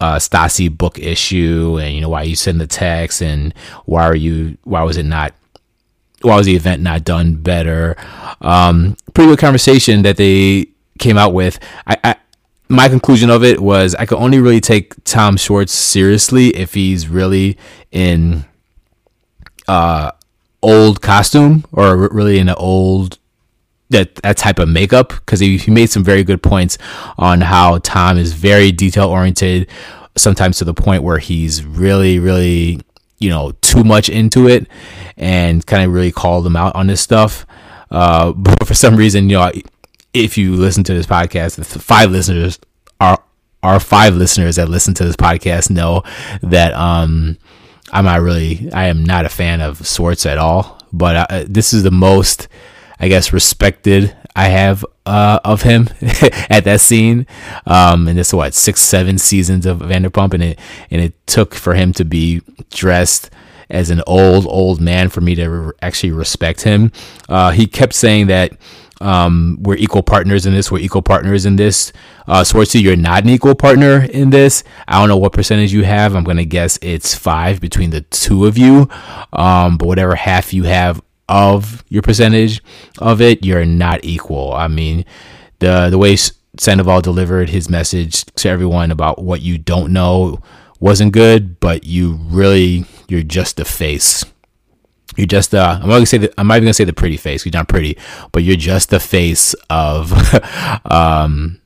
uh, 0.00 0.16
Stassi 0.16 0.74
book 0.76 0.98
issue 0.98 1.78
and 1.80 1.94
you 1.94 2.00
know 2.00 2.08
why 2.08 2.22
you 2.22 2.34
send 2.34 2.60
the 2.60 2.66
text 2.66 3.20
and 3.22 3.54
why 3.84 4.04
are 4.04 4.16
you 4.16 4.56
why 4.64 4.82
was 4.82 4.96
it 4.96 5.04
not 5.04 5.34
why 6.22 6.36
was 6.36 6.46
the 6.46 6.56
event 6.56 6.82
not 6.82 7.04
done 7.04 7.36
better? 7.36 7.96
Um, 8.40 8.96
pretty 9.14 9.30
good 9.30 9.38
conversation 9.38 10.02
that 10.02 10.16
they 10.16 10.66
came 10.98 11.16
out 11.16 11.32
with. 11.32 11.58
I, 11.86 11.96
I 12.04 12.16
my 12.68 12.88
conclusion 12.88 13.30
of 13.30 13.42
it 13.42 13.60
was 13.60 13.94
I 13.94 14.06
could 14.06 14.18
only 14.18 14.38
really 14.38 14.60
take 14.60 14.94
Tom 15.04 15.36
Schwartz 15.36 15.72
seriously 15.72 16.48
if 16.48 16.74
he's 16.74 17.08
really 17.08 17.58
in 17.90 18.44
uh 19.66 20.12
old 20.62 21.00
costume 21.00 21.64
or 21.72 22.08
really 22.08 22.38
in 22.38 22.48
an 22.48 22.54
old 22.56 23.18
that 23.90 24.14
that 24.16 24.36
type 24.36 24.58
of 24.58 24.68
makeup 24.68 25.10
because 25.10 25.40
he, 25.40 25.58
he 25.58 25.70
made 25.70 25.90
some 25.90 26.04
very 26.04 26.24
good 26.24 26.42
points 26.42 26.78
on 27.18 27.40
how 27.40 27.78
Tom 27.78 28.18
is 28.18 28.32
very 28.32 28.72
detail 28.72 29.08
oriented, 29.08 29.68
sometimes 30.16 30.58
to 30.58 30.64
the 30.64 30.74
point 30.74 31.02
where 31.02 31.18
he's 31.18 31.64
really 31.64 32.18
really 32.18 32.80
you 33.18 33.28
know 33.28 33.52
too 33.60 33.84
much 33.84 34.08
into 34.08 34.48
it, 34.48 34.66
and 35.16 35.66
kind 35.66 35.84
of 35.84 35.92
really 35.92 36.12
called 36.12 36.46
him 36.46 36.56
out 36.56 36.74
on 36.74 36.86
this 36.86 37.00
stuff. 37.00 37.46
Uh, 37.90 38.32
but 38.36 38.66
for 38.66 38.74
some 38.74 38.96
reason, 38.96 39.28
you 39.28 39.36
know, 39.36 39.52
if 40.14 40.38
you 40.38 40.54
listen 40.56 40.84
to 40.84 40.94
this 40.94 41.06
podcast, 41.06 41.56
the 41.56 41.64
five 41.64 42.10
listeners 42.10 42.58
are 43.00 43.22
our 43.62 43.80
five 43.80 44.14
listeners 44.14 44.56
that 44.56 44.68
listen 44.68 44.94
to 44.94 45.04
this 45.04 45.16
podcast 45.16 45.70
know 45.70 46.02
that 46.42 46.72
um, 46.74 47.36
I'm 47.92 48.04
not 48.04 48.20
really, 48.20 48.70
I 48.72 48.86
am 48.86 49.04
not 49.04 49.26
a 49.26 49.28
fan 49.28 49.60
of 49.60 49.86
Schwartz 49.86 50.26
at 50.26 50.38
all. 50.38 50.78
But 50.92 51.30
uh, 51.30 51.44
this 51.48 51.72
is 51.72 51.82
the 51.82 51.90
most, 51.90 52.48
I 53.00 53.08
guess, 53.08 53.32
respected 53.32 54.14
I 54.36 54.48
have 54.48 54.84
uh, 55.06 55.40
of 55.44 55.62
him 55.62 55.88
at 56.50 56.64
that 56.64 56.80
scene. 56.80 57.26
Um, 57.66 58.08
and 58.08 58.18
this 58.18 58.32
what 58.32 58.54
six, 58.54 58.80
seven 58.80 59.18
seasons 59.18 59.66
of 59.66 59.78
Vanderpump, 59.78 60.34
and 60.34 60.42
it 60.42 60.58
and 60.90 61.00
it 61.00 61.26
took 61.26 61.54
for 61.54 61.74
him 61.74 61.92
to 61.94 62.04
be 62.04 62.42
dressed 62.70 63.30
as 63.68 63.90
an 63.90 64.02
old 64.06 64.46
old 64.46 64.80
man 64.80 65.08
for 65.08 65.20
me 65.20 65.34
to 65.34 65.48
re- 65.48 65.72
actually 65.82 66.12
respect 66.12 66.62
him. 66.62 66.92
Uh, 67.28 67.50
he 67.50 67.66
kept 67.66 67.92
saying 67.94 68.28
that 68.28 68.52
um, 69.00 69.58
we're 69.60 69.76
equal 69.76 70.02
partners 70.02 70.44
in 70.46 70.52
this. 70.52 70.70
We're 70.70 70.80
equal 70.80 71.02
partners 71.02 71.46
in 71.46 71.56
this. 71.56 71.92
Uh, 72.26 72.42
Schwartzy, 72.42 72.82
you're 72.82 72.96
not 72.96 73.24
an 73.24 73.30
equal 73.30 73.54
partner 73.54 74.04
in 74.04 74.30
this. 74.30 74.62
I 74.86 74.98
don't 75.00 75.08
know 75.08 75.16
what 75.16 75.32
percentage 75.32 75.72
you 75.72 75.84
have. 75.84 76.14
I'm 76.14 76.24
gonna 76.24 76.44
guess 76.44 76.78
it's 76.82 77.14
five 77.14 77.60
between 77.60 77.90
the 77.90 78.02
two 78.02 78.46
of 78.46 78.56
you. 78.56 78.88
Um, 79.32 79.76
but 79.78 79.86
whatever 79.86 80.14
half 80.14 80.52
you 80.52 80.64
have 80.64 81.02
of 81.30 81.84
your 81.88 82.02
percentage 82.02 82.60
of 82.98 83.20
it, 83.22 83.44
you're 83.44 83.64
not 83.64 84.04
equal. 84.04 84.52
I 84.52 84.68
mean, 84.68 85.04
the 85.60 85.88
the 85.88 85.96
way 85.96 86.16
Sandoval 86.58 87.00
delivered 87.00 87.48
his 87.48 87.70
message 87.70 88.24
to 88.24 88.48
everyone 88.48 88.90
about 88.90 89.22
what 89.22 89.40
you 89.40 89.56
don't 89.56 89.92
know 89.92 90.42
wasn't 90.80 91.12
good, 91.12 91.60
but 91.60 91.84
you 91.84 92.18
really 92.24 92.84
you're 93.08 93.22
just 93.22 93.56
the 93.56 93.64
face. 93.64 94.24
You're 95.16 95.26
just 95.26 95.54
uh, 95.54 95.78
I'm 95.80 95.88
not 95.88 95.94
gonna 95.94 96.06
say 96.06 96.18
that 96.18 96.34
I'm 96.36 96.48
not 96.48 96.56
even 96.56 96.66
gonna 96.66 96.74
say 96.74 96.84
the 96.84 96.92
pretty 96.92 97.16
face. 97.16 97.46
You're 97.46 97.52
not 97.52 97.68
pretty, 97.68 97.96
but 98.32 98.42
you're 98.42 98.56
just 98.56 98.90
the 98.90 99.00
face 99.00 99.54
of 99.70 100.12
um 100.84 101.60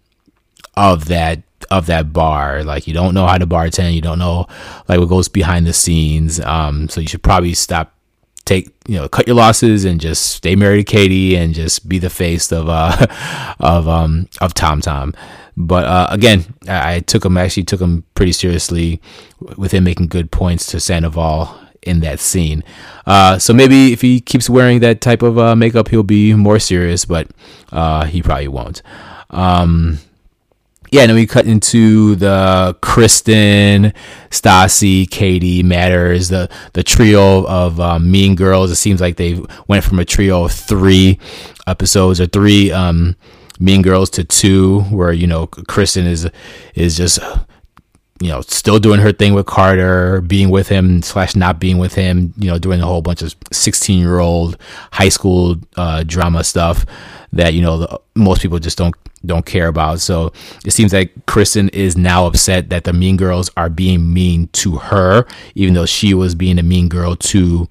of 0.76 1.06
that 1.06 1.42
of 1.70 1.86
that 1.86 2.12
bar. 2.12 2.64
Like 2.64 2.86
you 2.86 2.92
don't 2.92 3.14
know 3.14 3.26
how 3.26 3.38
to 3.38 3.46
bartend. 3.46 3.94
You 3.94 4.02
don't 4.02 4.18
know 4.18 4.46
like 4.88 4.98
what 4.98 5.08
goes 5.08 5.28
behind 5.28 5.66
the 5.66 5.72
scenes. 5.72 6.38
Um, 6.40 6.90
so 6.90 7.00
you 7.00 7.08
should 7.08 7.22
probably 7.22 7.54
stop 7.54 7.94
take 8.44 8.68
you 8.86 8.96
know 8.96 9.08
cut 9.08 9.26
your 9.26 9.36
losses 9.36 9.84
and 9.84 10.00
just 10.00 10.32
stay 10.32 10.54
married 10.54 10.86
to 10.86 10.92
Katie 10.92 11.36
and 11.36 11.54
just 11.54 11.88
be 11.88 11.98
the 11.98 12.10
face 12.10 12.52
of 12.52 12.68
uh 12.68 13.06
of 13.60 13.88
um 13.88 14.28
of 14.40 14.54
TomTom. 14.54 15.14
But 15.56 15.84
uh, 15.84 16.08
again, 16.10 16.52
I, 16.68 16.98
took 17.00 17.24
him 17.24 17.36
actually 17.36 17.62
took 17.62 17.80
him 17.80 18.04
pretty 18.14 18.32
seriously 18.32 19.00
with 19.56 19.70
him 19.70 19.84
making 19.84 20.08
good 20.08 20.32
points 20.32 20.66
to 20.72 20.80
Sandoval 20.80 21.56
in 21.82 22.00
that 22.00 22.18
scene. 22.18 22.64
Uh, 23.06 23.38
so 23.38 23.52
maybe 23.54 23.92
if 23.92 24.00
he 24.00 24.20
keeps 24.20 24.50
wearing 24.50 24.80
that 24.80 25.00
type 25.00 25.22
of 25.22 25.38
uh, 25.38 25.54
makeup, 25.54 25.88
he'll 25.88 26.02
be 26.02 26.34
more 26.34 26.58
serious, 26.58 27.04
but 27.04 27.28
uh, 27.70 28.04
he 28.04 28.22
probably 28.22 28.48
won't. 28.48 28.82
Um, 29.30 29.98
yeah, 30.94 31.00
and 31.00 31.08
then 31.08 31.16
we 31.16 31.26
cut 31.26 31.46
into 31.46 32.14
the 32.14 32.76
Kristen, 32.80 33.92
Stassi, 34.30 35.10
Katie, 35.10 35.64
Matters, 35.64 36.28
the 36.28 36.48
the 36.74 36.84
trio 36.84 37.44
of 37.48 37.80
um, 37.80 38.12
Mean 38.12 38.36
Girls. 38.36 38.70
It 38.70 38.76
seems 38.76 39.00
like 39.00 39.16
they 39.16 39.42
went 39.66 39.82
from 39.82 39.98
a 39.98 40.04
trio 40.04 40.44
of 40.44 40.52
three 40.52 41.18
episodes 41.66 42.20
or 42.20 42.26
three 42.26 42.70
um, 42.70 43.16
Mean 43.58 43.82
Girls 43.82 44.08
to 44.10 44.22
two, 44.22 44.82
where 44.82 45.12
you 45.12 45.26
know 45.26 45.48
Kristen 45.48 46.06
is 46.06 46.30
is 46.76 46.96
just 46.96 47.18
you 48.20 48.28
know, 48.28 48.40
still 48.42 48.78
doing 48.78 49.00
her 49.00 49.12
thing 49.12 49.34
with 49.34 49.46
Carter, 49.46 50.20
being 50.20 50.50
with 50.50 50.68
him 50.68 51.02
slash 51.02 51.34
not 51.34 51.58
being 51.58 51.78
with 51.78 51.94
him, 51.94 52.32
you 52.36 52.48
know, 52.48 52.58
doing 52.58 52.80
a 52.80 52.86
whole 52.86 53.02
bunch 53.02 53.22
of 53.22 53.34
16 53.52 53.98
year 53.98 54.20
old 54.20 54.56
high 54.92 55.08
school 55.08 55.56
uh, 55.76 56.04
drama 56.04 56.44
stuff 56.44 56.86
that, 57.32 57.54
you 57.54 57.62
know, 57.62 57.78
the, 57.78 58.00
most 58.14 58.40
people 58.40 58.58
just 58.58 58.78
don't 58.78 58.94
don't 59.26 59.46
care 59.46 59.68
about. 59.68 60.00
So 60.00 60.32
it 60.64 60.72
seems 60.72 60.92
like 60.92 61.26
Kristen 61.26 61.70
is 61.70 61.96
now 61.96 62.26
upset 62.26 62.68
that 62.68 62.84
the 62.84 62.92
mean 62.92 63.16
girls 63.16 63.50
are 63.56 63.70
being 63.70 64.12
mean 64.12 64.48
to 64.48 64.76
her, 64.76 65.26
even 65.54 65.74
though 65.74 65.86
she 65.86 66.14
was 66.14 66.34
being 66.34 66.58
a 66.58 66.62
mean 66.62 66.88
girl 66.88 67.16
to 67.16 67.68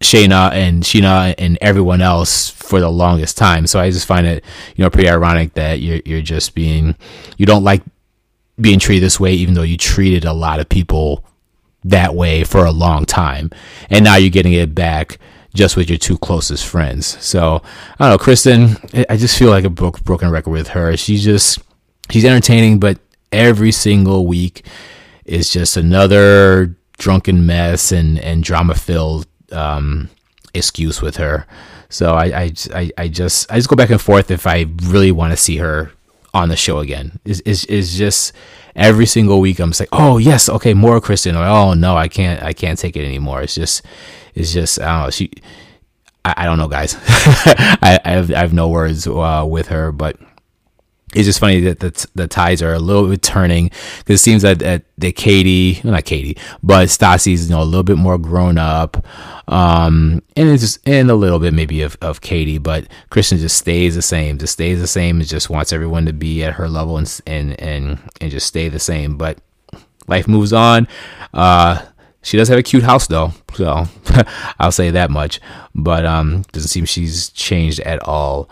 Scheana 0.00 0.52
and 0.52 0.82
Sheena 0.82 1.34
and 1.38 1.56
everyone 1.60 2.02
else 2.02 2.50
for 2.50 2.80
the 2.80 2.90
longest 2.90 3.38
time. 3.38 3.66
So 3.66 3.80
I 3.80 3.90
just 3.90 4.06
find 4.06 4.26
it, 4.26 4.44
you 4.74 4.84
know, 4.84 4.90
pretty 4.90 5.08
ironic 5.08 5.54
that 5.54 5.80
you're 5.80 6.00
you're 6.04 6.20
just 6.20 6.54
being 6.54 6.94
you 7.38 7.46
don't 7.46 7.64
like 7.64 7.82
being 8.60 8.78
treated 8.78 9.02
this 9.02 9.20
way, 9.20 9.32
even 9.34 9.54
though 9.54 9.62
you 9.62 9.76
treated 9.76 10.24
a 10.24 10.32
lot 10.32 10.60
of 10.60 10.68
people 10.68 11.24
that 11.84 12.14
way 12.14 12.42
for 12.44 12.64
a 12.64 12.70
long 12.70 13.04
time. 13.04 13.50
And 13.90 14.04
now 14.04 14.16
you're 14.16 14.30
getting 14.30 14.54
it 14.54 14.74
back 14.74 15.18
just 15.54 15.76
with 15.76 15.88
your 15.88 15.98
two 15.98 16.18
closest 16.18 16.66
friends. 16.66 17.22
So 17.24 17.62
I 17.98 18.08
don't 18.08 18.10
know, 18.10 18.18
Kristen, 18.18 18.76
I 19.08 19.16
just 19.16 19.38
feel 19.38 19.50
like 19.50 19.64
a 19.64 19.70
broke, 19.70 20.02
broken 20.04 20.30
record 20.30 20.50
with 20.50 20.68
her. 20.68 20.96
She's 20.96 21.24
just, 21.24 21.58
she's 22.10 22.24
entertaining, 22.24 22.78
but 22.78 22.98
every 23.32 23.72
single 23.72 24.26
week 24.26 24.66
is 25.24 25.50
just 25.50 25.76
another 25.76 26.76
drunken 26.98 27.46
mess 27.46 27.92
and, 27.92 28.18
and 28.18 28.42
drama 28.42 28.74
filled 28.74 29.26
um, 29.52 30.08
excuse 30.54 31.02
with 31.02 31.16
her. 31.16 31.46
So 31.88 32.14
I, 32.14 32.24
I, 32.24 32.52
I, 32.74 32.90
I 32.98 33.08
just, 33.08 33.50
I 33.50 33.56
just 33.56 33.68
go 33.68 33.76
back 33.76 33.90
and 33.90 34.00
forth 34.00 34.30
if 34.30 34.46
I 34.46 34.66
really 34.82 35.12
want 35.12 35.32
to 35.32 35.36
see 35.36 35.56
her 35.56 35.92
on 36.36 36.48
the 36.48 36.56
show 36.56 36.78
again. 36.78 37.18
Is 37.24 37.40
is 37.42 37.64
is 37.66 37.96
just 37.96 38.32
every 38.74 39.06
single 39.06 39.40
week 39.40 39.58
I'm 39.58 39.70
just 39.70 39.80
like, 39.80 39.88
oh 39.92 40.18
yes, 40.18 40.48
okay, 40.48 40.74
more 40.74 41.00
Kristen. 41.00 41.36
Or, 41.36 41.44
oh 41.44 41.74
no, 41.74 41.96
I 41.96 42.08
can't 42.08 42.42
I 42.42 42.52
can't 42.52 42.78
take 42.78 42.96
it 42.96 43.04
anymore. 43.04 43.42
It's 43.42 43.54
just 43.54 43.82
it's 44.34 44.52
just 44.52 44.80
I 44.80 44.86
don't 44.92 45.06
know. 45.06 45.10
She 45.10 45.30
I, 46.24 46.34
I 46.38 46.44
don't 46.44 46.58
know, 46.58 46.68
guys. 46.68 46.96
I, 47.06 48.00
I 48.04 48.10
have 48.10 48.30
I 48.30 48.38
have 48.38 48.52
no 48.52 48.68
words 48.68 49.06
uh, 49.06 49.44
with 49.48 49.68
her, 49.68 49.92
but 49.92 50.18
it's 51.16 51.24
just 51.24 51.40
funny 51.40 51.60
that 51.60 51.80
the, 51.80 52.06
the 52.14 52.28
ties 52.28 52.60
are 52.60 52.74
a 52.74 52.78
little 52.78 53.08
bit 53.08 53.22
turning 53.22 53.70
because 53.98 54.20
it 54.20 54.22
seems 54.22 54.42
that, 54.42 54.58
that, 54.58 54.82
that 54.98 55.16
Katie, 55.16 55.80
not 55.82 56.04
Katie, 56.04 56.36
but 56.62 56.88
Stassi's 56.88 57.48
you 57.48 57.56
know 57.56 57.62
a 57.62 57.64
little 57.64 57.82
bit 57.82 57.96
more 57.96 58.18
grown 58.18 58.58
up, 58.58 59.02
um, 59.48 60.22
and 60.36 60.50
it's 60.50 60.62
just 60.62 60.86
and 60.86 61.10
a 61.10 61.14
little 61.14 61.38
bit 61.38 61.54
maybe 61.54 61.80
of, 61.80 61.96
of 62.02 62.20
Katie, 62.20 62.58
but 62.58 62.86
Kristen 63.08 63.38
just 63.38 63.56
stays 63.56 63.94
the 63.94 64.02
same, 64.02 64.36
just 64.36 64.52
stays 64.52 64.78
the 64.78 64.86
same, 64.86 65.18
and 65.18 65.26
just 65.26 65.48
wants 65.48 65.72
everyone 65.72 66.04
to 66.04 66.12
be 66.12 66.44
at 66.44 66.52
her 66.52 66.68
level 66.68 66.98
and 66.98 67.20
and 67.26 67.58
and 67.62 67.98
and 68.20 68.30
just 68.30 68.46
stay 68.46 68.68
the 68.68 68.78
same. 68.78 69.16
But 69.16 69.38
life 70.08 70.28
moves 70.28 70.52
on. 70.52 70.86
Uh, 71.32 71.82
she 72.20 72.36
does 72.36 72.48
have 72.48 72.58
a 72.58 72.62
cute 72.62 72.82
house 72.82 73.06
though, 73.06 73.32
so 73.54 73.86
I'll 74.60 74.70
say 74.70 74.90
that 74.90 75.10
much. 75.10 75.40
But 75.74 76.04
um, 76.04 76.42
doesn't 76.52 76.68
seem 76.68 76.84
she's 76.84 77.30
changed 77.30 77.80
at 77.80 78.06
all. 78.06 78.50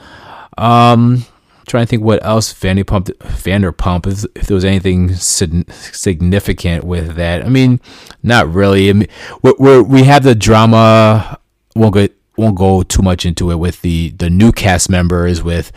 Um, 0.56 1.26
trying 1.66 1.86
to 1.86 1.90
think 1.90 2.02
what 2.02 2.24
else 2.24 2.52
Vanderpump 2.52 3.06
Vanderpump 3.18 4.06
if, 4.06 4.24
if 4.34 4.46
there 4.46 4.54
was 4.54 4.64
anything 4.64 5.14
significant 5.14 6.84
with 6.84 7.16
that. 7.16 7.44
I 7.44 7.48
mean, 7.48 7.80
not 8.22 8.52
really. 8.52 8.90
I 8.90 8.92
mean, 8.92 9.08
we're, 9.42 9.54
we're, 9.58 9.82
we 9.82 10.04
have 10.04 10.22
the 10.22 10.34
drama. 10.34 11.38
Won't 11.76 11.94
go 11.94 12.08
won't 12.36 12.56
go 12.56 12.82
too 12.82 13.02
much 13.02 13.24
into 13.24 13.50
it 13.50 13.56
with 13.56 13.80
the 13.82 14.10
the 14.10 14.30
new 14.30 14.52
cast 14.52 14.90
members 14.90 15.42
with 15.42 15.70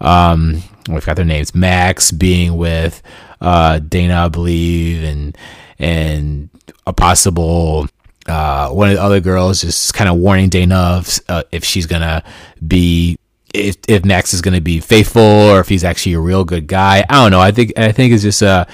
um 0.00 0.62
we've 0.88 1.04
got 1.04 1.16
their 1.16 1.24
names 1.24 1.54
Max 1.54 2.10
being 2.10 2.56
with 2.56 3.02
uh 3.40 3.78
Dana 3.78 4.24
I 4.24 4.28
believe 4.28 5.04
and 5.04 5.36
and 5.78 6.48
a 6.86 6.92
possible 6.92 7.88
uh, 8.26 8.68
one 8.70 8.90
of 8.90 8.96
the 8.96 9.02
other 9.02 9.20
girls 9.20 9.62
just 9.62 9.94
kind 9.94 10.10
of 10.10 10.16
warning 10.16 10.50
Dana 10.50 11.02
uh, 11.28 11.42
if 11.50 11.64
she's 11.64 11.86
gonna 11.86 12.22
be 12.66 13.18
if, 13.58 13.76
if 13.88 14.04
Max 14.04 14.32
is 14.32 14.40
going 14.40 14.54
to 14.54 14.60
be 14.60 14.80
faithful 14.80 15.22
or 15.22 15.60
if 15.60 15.68
he's 15.68 15.84
actually 15.84 16.14
a 16.14 16.20
real 16.20 16.44
good 16.44 16.66
guy. 16.66 17.04
I 17.08 17.14
don't 17.22 17.30
know. 17.30 17.40
I 17.40 17.50
think 17.50 17.78
I 17.78 17.92
think 17.92 18.12
it's 18.12 18.22
just 18.22 18.42
uh 18.42 18.64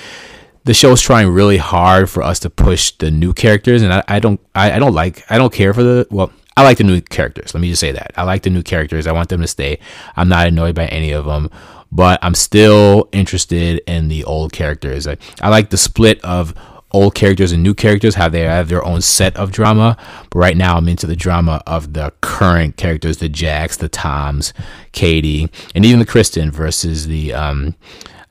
the 0.65 0.75
show's 0.75 1.01
trying 1.01 1.29
really 1.29 1.59
hard 1.59 2.09
for 2.09 2.23
us 2.23 2.39
to 2.41 2.51
push 2.51 2.93
the 2.93 3.11
new 3.11 3.33
characters, 3.35 3.83
and 3.83 3.93
I, 3.93 4.03
I 4.09 4.19
don't 4.19 4.41
I, 4.55 4.73
I 4.73 4.79
don't 4.79 4.95
like 4.95 5.31
I 5.31 5.39
don't 5.39 5.53
care 5.53 5.75
for 5.75 5.83
the 5.83 6.07
well. 6.11 6.33
I 6.57 6.63
like 6.63 6.79
the 6.79 6.85
new 6.85 7.01
characters. 7.01 7.53
Let 7.53 7.61
me 7.61 7.69
just 7.69 7.81
say 7.81 7.91
that. 7.91 8.13
I 8.17 8.23
like 8.23 8.43
the 8.43 8.51
new 8.51 8.63
characters. 8.63 9.09
I 9.09 9.13
want 9.13 9.29
them 9.29 9.41
to 9.41 9.47
stay. 9.49 9.81
I'm 10.15 10.29
not 10.29 10.47
annoyed 10.47 10.77
by 10.77 10.87
any 10.87 11.11
of 11.11 11.25
them, 11.25 11.51
but 11.91 12.21
I'm 12.23 12.37
still 12.37 13.09
interested 13.11 13.83
in 13.89 14.07
the 14.07 14.23
old 14.23 14.53
characters. 14.53 15.09
I, 15.09 15.17
I 15.41 15.49
like 15.49 15.71
the 15.71 15.77
split 15.77 16.25
of 16.25 16.55
old 16.95 17.15
characters 17.15 17.51
and 17.53 17.63
new 17.63 17.75
characters, 17.75 18.15
how 18.15 18.29
they 18.29 18.43
have 18.43 18.69
their 18.69 18.85
own 18.85 19.01
set 19.03 19.37
of 19.37 19.51
drama. 19.51 19.97
But 20.31 20.39
right 20.39 20.57
now, 20.57 20.77
I'm 20.77 20.89
into 20.89 21.07
the 21.07 21.17
drama 21.17 21.63
of 21.67 21.93
the 21.93 22.13
current 22.21 22.77
characters, 22.77 23.19
the 23.19 23.29
Jacks, 23.29 23.77
the 23.77 23.89
Toms, 23.89 24.55
Katie, 24.93 25.51
and 25.75 25.85
even 25.85 25.99
the 25.99 26.07
Kristen 26.07 26.51
versus 26.51 27.09
the 27.09 27.35
um, 27.35 27.75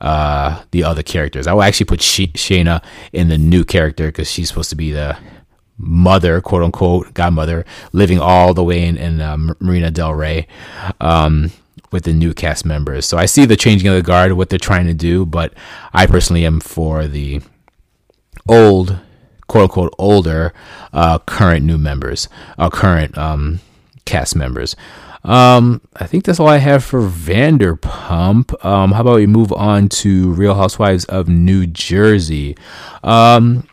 uh, 0.00 0.62
the 0.70 0.82
other 0.82 1.02
characters. 1.02 1.46
I 1.46 1.52
will 1.52 1.62
actually 1.62 1.86
put 1.86 2.00
Sh- 2.00 2.32
Scheana 2.34 2.82
in 3.12 3.28
the 3.28 3.38
new 3.38 3.64
character 3.64 4.06
because 4.06 4.30
she's 4.30 4.48
supposed 4.48 4.70
to 4.70 4.76
be 4.76 4.90
the 4.90 5.16
mother, 5.76 6.40
quote 6.40 6.62
unquote, 6.62 7.12
godmother, 7.14 7.66
living 7.92 8.18
all 8.18 8.54
the 8.54 8.64
way 8.64 8.84
in, 8.86 8.96
in 8.96 9.20
uh, 9.20 9.36
Marina 9.60 9.90
Del 9.90 10.14
Rey. 10.14 10.46
Um, 11.00 11.52
with 11.92 12.02
the 12.02 12.12
new 12.12 12.34
cast 12.34 12.64
members. 12.64 13.06
So 13.06 13.18
I 13.18 13.26
see 13.26 13.44
the 13.44 13.54
changing 13.54 13.86
of 13.86 13.94
the 13.94 14.02
guard, 14.02 14.32
what 14.32 14.50
they're 14.50 14.58
trying 14.58 14.86
to 14.86 14.94
do, 14.94 15.24
but 15.24 15.54
I 15.92 16.06
personally 16.06 16.44
am 16.44 16.58
for 16.58 17.06
the 17.06 17.40
old, 18.48 18.98
quote 19.46 19.64
unquote, 19.64 19.94
older, 19.98 20.52
uh, 20.92 21.18
current 21.20 21.64
new 21.64 21.78
members, 21.78 22.28
uh, 22.58 22.70
current 22.70 23.16
um, 23.16 23.60
cast 24.04 24.36
members. 24.36 24.76
Um, 25.24 25.80
I 25.96 26.06
think 26.06 26.24
that's 26.24 26.38
all 26.38 26.48
I 26.48 26.58
have 26.58 26.84
for 26.84 27.00
Vanderpump. 27.00 28.62
Um, 28.64 28.92
how 28.92 29.00
about 29.00 29.16
we 29.16 29.26
move 29.26 29.52
on 29.52 29.88
to 29.88 30.32
Real 30.32 30.54
Housewives 30.54 31.06
of 31.06 31.28
New 31.28 31.66
Jersey? 31.66 32.56
Um, 33.02 33.66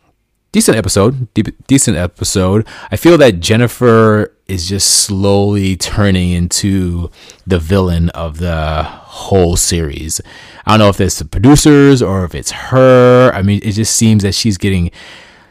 decent 0.54 0.78
episode, 0.78 1.34
deep, 1.34 1.50
decent 1.68 1.98
episode. 1.98 2.66
I 2.90 2.96
feel 2.96 3.18
that 3.18 3.42
Jennifer 3.42 4.34
is 4.52 4.68
just 4.68 4.90
slowly 4.90 5.78
turning 5.78 6.32
into 6.32 7.10
the 7.48 7.58
villain 7.58 8.10
of 8.10 8.38
the 8.38 8.84
whole 8.84 9.56
series. 9.56 10.20
I 10.66 10.72
don't 10.72 10.80
know 10.80 10.90
if 10.90 11.00
it's 11.00 11.20
the 11.20 11.26
producers 11.26 12.02
or 12.02 12.26
if 12.26 12.36
it's 12.36 12.52
her. 12.52 13.32
I 13.34 13.42
mean, 13.42 13.62
it 13.64 13.72
just 13.72 13.96
seems 13.96 14.24
that 14.24 14.36
she's 14.36 14.58
getting 14.58 14.92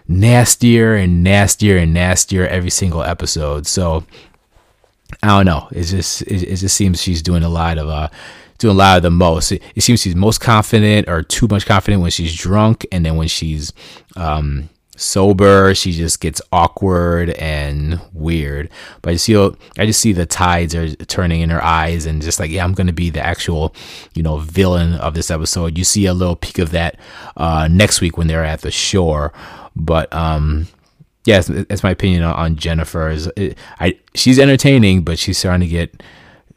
nastier 0.07 0.97
and 0.97 1.25
nastier 1.25 1.78
and 1.78 1.95
nastier 1.95 2.47
every 2.47 2.71
single 2.71 3.02
episode. 3.02 3.66
So 3.66 4.04
I 5.23 5.28
don't 5.28 5.47
know. 5.47 5.69
It 5.73 5.85
just 5.85 6.23
it, 6.23 6.42
it 6.42 6.57
just 6.57 6.76
seems 6.76 7.00
she's 7.00 7.23
doing 7.23 7.42
a 7.42 7.49
lot 7.49 7.78
of 7.78 7.88
uh 7.88 8.09
doing 8.59 8.75
a 8.75 8.78
lot 8.78 8.99
of 8.99 9.02
the 9.02 9.11
most. 9.11 9.52
It, 9.52 9.62
it 9.75 9.80
seems 9.80 10.02
she's 10.02 10.14
most 10.14 10.40
confident 10.40 11.09
or 11.09 11.23
too 11.23 11.49
much 11.49 11.64
confident 11.64 12.02
when 12.02 12.11
she's 12.11 12.35
drunk, 12.35 12.87
and 12.92 13.04
then 13.04 13.16
when 13.16 13.28
she's 13.28 13.73
um 14.16 14.69
sober, 15.00 15.75
she 15.75 15.92
just 15.92 16.21
gets 16.21 16.40
awkward 16.52 17.30
and 17.30 18.00
weird. 18.12 18.71
But 19.02 19.11
I 19.11 19.12
just 19.14 19.26
feel 19.26 19.57
I 19.78 19.87
just 19.87 20.00
see 20.00 20.12
the 20.12 20.26
tides 20.26 20.75
are 20.75 20.95
turning 20.95 21.40
in 21.40 21.50
her 21.50 21.62
eyes, 21.62 22.07
and 22.07 22.23
just 22.23 22.38
like 22.38 22.50
yeah, 22.50 22.64
I'm 22.64 22.75
gonna 22.75 22.92
be 22.92 23.11
the 23.11 23.25
actual 23.25 23.75
you 24.14 24.23
know 24.23 24.38
villain 24.38 24.95
of 24.95 25.14
this 25.14 25.30
episode. 25.30 25.78
You 25.78 25.85
see 25.85 26.07
a 26.07 26.14
little 26.14 26.37
peek 26.37 26.59
of 26.59 26.71
that 26.71 26.99
uh 27.37 27.69
next 27.71 28.00
week 28.00 28.16
when 28.16 28.26
they're 28.26 28.45
at 28.45 28.61
the 28.61 28.71
shore, 28.71 29.33
but 29.75 30.12
um 30.12 30.69
yeah, 31.26 31.40
that's, 31.42 31.83
my 31.83 31.90
opinion 31.90 32.23
on, 32.23 32.57
Jennifer. 32.57 33.11
Is 33.11 33.30
I 33.78 33.99
she's 34.14 34.38
entertaining, 34.38 35.02
but 35.02 35.19
she's 35.19 35.38
starting 35.38 35.61
to 35.61 35.66
get 35.66 36.02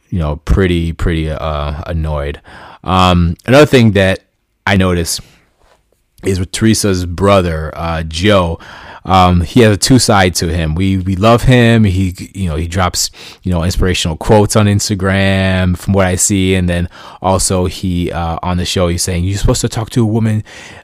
you 0.09 0.19
know 0.19 0.37
pretty 0.37 0.93
pretty 0.93 1.29
uh, 1.29 1.83
annoyed. 1.85 2.41
Um, 2.83 3.35
another 3.45 3.65
thing 3.65 3.91
that 3.91 4.23
I 4.65 4.77
noticed 4.77 5.21
is 6.23 6.39
with 6.39 6.51
Teresa's 6.51 7.05
brother 7.05 7.71
uh, 7.75 8.03
Joe. 8.03 8.59
Um, 9.05 9.41
he 9.41 9.59
has 9.61 9.75
a 9.75 9.77
two 9.77 9.99
side 9.99 10.33
to 10.35 10.47
him. 10.47 10.75
We 10.75 10.97
we 10.97 11.15
love 11.15 11.43
him. 11.43 11.83
He 11.83 12.15
you 12.33 12.47
know 12.47 12.55
he 12.55 12.67
drops 12.67 13.11
you 13.43 13.51
know 13.51 13.63
inspirational 13.63 14.15
quotes 14.15 14.55
on 14.55 14.65
Instagram 14.65 15.77
from 15.77 15.93
what 15.93 16.07
I 16.07 16.15
see, 16.15 16.55
and 16.55 16.69
then 16.69 16.89
also 17.21 17.65
he 17.65 18.11
uh, 18.11 18.39
on 18.41 18.57
the 18.57 18.65
show 18.65 18.87
he's 18.87 19.03
saying 19.03 19.25
you're 19.25 19.37
supposed 19.37 19.61
to 19.61 19.69
talk 19.69 19.89
to 19.91 20.03
a 20.03 20.05
woman 20.05 20.43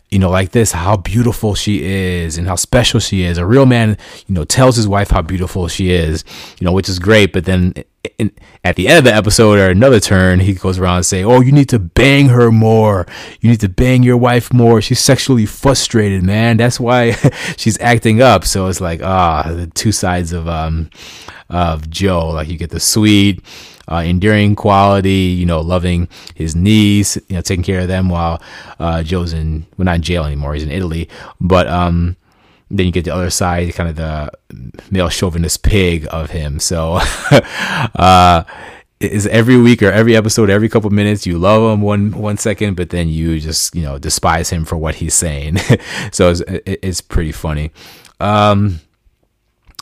you 0.10 0.18
know, 0.18 0.30
like 0.30 0.52
this, 0.52 0.72
how 0.72 0.98
beautiful 0.98 1.54
she 1.54 1.84
is 1.84 2.38
and 2.38 2.48
how 2.48 2.56
special 2.56 3.00
she 3.00 3.22
is. 3.22 3.38
A 3.38 3.46
real 3.46 3.66
man, 3.66 3.98
you 4.28 4.34
know, 4.34 4.44
tells 4.44 4.76
his 4.76 4.88
wife 4.88 5.12
how 5.12 5.22
beautiful 5.22 5.68
she 5.68 5.92
is, 5.92 6.24
you 6.60 6.66
know, 6.66 6.72
which 6.72 6.90
is 6.90 6.98
great. 6.98 7.32
But 7.32 7.46
then 7.46 7.74
in, 8.18 8.32
at 8.64 8.76
the 8.76 8.88
end 8.88 9.00
of 9.00 9.04
the 9.04 9.14
episode 9.14 9.60
or 9.60 9.70
another 9.70 10.00
turn, 10.00 10.40
he 10.40 10.54
goes 10.54 10.80
around 10.80 10.98
and 10.98 11.06
say, 11.06 11.24
"Oh, 11.24 11.42
you 11.42 11.52
need 11.52 11.70
to 11.70 11.80
bang 11.80 12.30
her 12.30 12.52
more. 12.52 13.06
You 13.42 13.50
need 13.50 13.60
to 13.62 13.70
bang 13.70 14.04
your 14.04 14.18
wife 14.18 14.54
more. 14.54 14.82
She's 14.82 15.00
sexually 15.00 15.46
frustrated, 15.46 16.24
man. 16.24 16.58
That's 16.58 16.80
why 16.80 17.12
she's 17.58 17.80
acting 17.80 18.22
up." 18.22 18.46
So 18.46 18.68
it's 18.68 18.82
like 18.82 19.02
ah, 19.02 19.44
the 19.48 19.68
two 19.68 19.92
sides 19.92 20.34
of 20.34 20.48
um 20.48 20.90
of 21.50 21.90
Joe. 21.90 22.30
Like 22.30 22.48
you 22.48 22.58
get 22.58 22.70
the 22.70 22.80
sweet 22.80 23.44
uh, 23.90 24.04
enduring 24.06 24.56
quality, 24.56 25.10
you 25.10 25.46
know, 25.46 25.62
loving 25.62 26.08
his 26.36 26.56
niece, 26.56 27.18
you 27.28 27.36
know, 27.36 27.42
taking 27.42 27.64
care 27.64 27.82
of 27.82 27.88
them 27.88 28.08
while 28.10 28.42
uh, 28.80 29.04
Joe's 29.04 29.34
in, 29.34 29.66
well, 29.78 29.86
not 29.86 29.96
in 29.96 30.02
jail 30.04 30.26
anymore, 30.26 30.54
he's 30.54 30.64
in 30.64 30.72
Italy. 30.72 31.10
But 31.42 31.68
um, 31.68 32.16
then 32.72 32.86
you 32.86 32.92
get 32.92 33.06
the 33.06 33.14
other 33.14 33.30
side, 33.30 33.74
kind 33.74 33.90
of 33.90 33.96
the 33.96 34.32
male 34.92 35.10
chauvinist 35.10 35.64
pig 35.64 36.08
of 36.12 36.30
him. 36.32 36.60
So, 36.60 37.00
uh, 37.96 38.44
is 39.00 39.28
every 39.28 39.58
week 39.58 39.82
or 39.82 39.92
every 39.92 40.16
episode, 40.16 40.50
every 40.50 40.70
couple 40.70 40.90
minutes, 40.90 41.26
you 41.26 41.38
love 41.38 41.74
him 41.74 41.82
one 41.82 42.12
one 42.12 42.38
second, 42.38 42.76
but 42.76 42.90
then 42.90 43.08
you 43.08 43.40
just 43.40 43.74
you 43.76 43.82
know 43.82 43.98
despise 43.98 44.50
him 44.50 44.66
for 44.66 44.78
what 44.78 44.96
he's 44.96 45.14
saying. 45.14 45.58
so 46.12 46.32
it's, 46.32 46.42
it's 46.66 47.02
pretty 47.02 47.32
funny. 47.32 47.72
Um, 48.20 48.82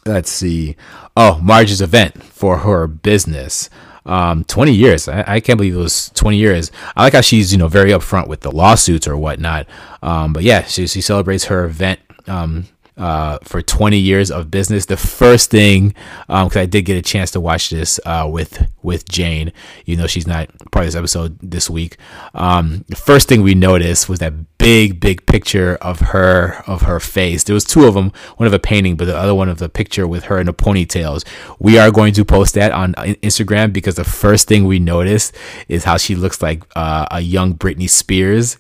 let's 0.06 0.32
see. 0.32 0.76
Oh, 1.16 1.40
Marge's 1.42 1.82
event 1.82 2.24
for 2.24 2.60
her 2.60 2.88
business 2.88 3.70
um, 4.08 4.46
20 4.46 4.74
years. 4.74 5.08
I, 5.08 5.24
I, 5.28 5.40
can't 5.40 5.58
believe 5.58 5.76
it 5.76 5.80
was 5.80 6.10
20 6.12 6.38
years. 6.38 6.72
I 6.96 7.04
like 7.04 7.14
how 7.14 7.22
she's, 7.22 7.52
you 7.52 7.58
know, 7.58 7.68
very 7.68 7.92
upfront 7.92 8.28
with 8.28 8.40
the 8.40 8.52
lawsuits 8.52 9.08
or 9.08 9.18
whatnot. 9.18 9.68
Um, 10.02 10.34
but 10.34 10.44
yeah, 10.44 10.64
she, 10.64 10.88
she 10.88 11.02
celebrates 11.02 11.46
her 11.46 11.66
event, 11.66 12.00
um, 12.26 12.66
uh, 12.98 13.38
for 13.44 13.62
20 13.62 13.98
years 13.98 14.32
of 14.32 14.50
business. 14.50 14.86
The 14.86 14.98
first 14.98 15.52
thing, 15.52 15.90
because 16.28 16.56
um, 16.56 16.62
I 16.62 16.66
did 16.66 16.84
get 16.84 16.98
a 16.98 17.02
chance 17.02 17.32
to 17.32 17.40
watch 17.40 17.70
this 17.70 18.00
uh, 18.06 18.28
with 18.32 18.68
with 18.82 19.08
Jane, 19.10 19.52
you 19.86 19.98
know, 19.98 20.08
she's 20.08 20.28
not 20.28 20.50
part 20.72 20.86
of 20.86 20.94
this 20.94 20.96
episode 20.96 21.38
this 21.42 21.70
week. 21.70 21.98
Um, 22.34 22.86
the 22.88 22.96
first 22.96 23.28
thing 23.28 23.42
we 23.42 23.54
noticed 23.54 24.08
was 24.08 24.20
that 24.20 24.34
big, 24.58 25.00
big 25.00 25.26
picture 25.26 25.76
of 25.82 26.00
her 26.00 26.64
of 26.68 26.84
her 26.84 27.00
face. 27.00 27.44
There 27.44 27.54
was 27.54 27.66
two 27.66 27.86
of 27.86 27.94
them, 27.94 28.12
one 28.38 28.48
of 28.48 28.54
a 28.54 28.60
painting, 28.60 28.96
but 28.96 29.06
the 29.06 29.18
other 29.18 29.36
one 29.36 29.50
of 29.50 29.60
the 29.60 29.70
picture 29.70 30.08
with 30.08 30.26
her 30.26 30.40
in 30.40 30.46
the 30.48 30.54
ponytails. 30.54 31.26
We 31.60 31.78
are 31.78 31.92
going 31.92 32.14
to 32.14 32.26
post 32.26 32.56
that 32.56 32.72
on 32.72 32.94
Instagram 32.94 33.74
because 33.74 33.96
the 33.96 34.04
first 34.04 34.48
thing 34.48 34.66
we 34.66 34.80
noticed 34.80 35.36
is 35.68 35.84
how 35.84 35.98
she 35.98 36.16
looks 36.16 36.42
like 36.42 36.64
uh, 36.76 37.08
a 37.12 37.22
young 37.22 37.54
Britney 37.54 37.90
Spears 37.90 38.58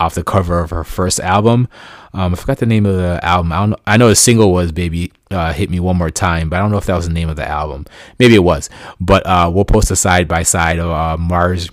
off 0.00 0.14
the 0.14 0.24
cover 0.24 0.60
of 0.60 0.70
her 0.70 0.84
first 0.84 1.20
album. 1.20 1.68
Um, 2.12 2.32
I 2.32 2.36
forgot 2.36 2.58
the 2.58 2.66
name 2.66 2.86
of 2.86 2.96
the 2.96 3.20
album. 3.22 3.52
I, 3.52 3.94
I 3.94 3.96
know 3.96 4.08
the 4.08 4.16
single 4.16 4.52
was 4.52 4.72
"Baby 4.72 5.12
uh, 5.30 5.52
Hit 5.52 5.70
Me 5.70 5.80
One 5.80 5.96
More 5.96 6.10
Time," 6.10 6.48
but 6.48 6.56
I 6.56 6.60
don't 6.60 6.70
know 6.70 6.78
if 6.78 6.86
that 6.86 6.96
was 6.96 7.06
the 7.06 7.12
name 7.12 7.28
of 7.28 7.36
the 7.36 7.46
album. 7.46 7.86
Maybe 8.18 8.34
it 8.34 8.44
was. 8.44 8.70
But 9.00 9.26
uh, 9.26 9.50
we'll 9.52 9.64
post 9.64 9.90
a 9.90 9.96
side 9.96 10.28
by 10.28 10.42
side 10.42 10.78
of 10.78 10.90
uh, 10.90 11.16
Mars 11.16 11.68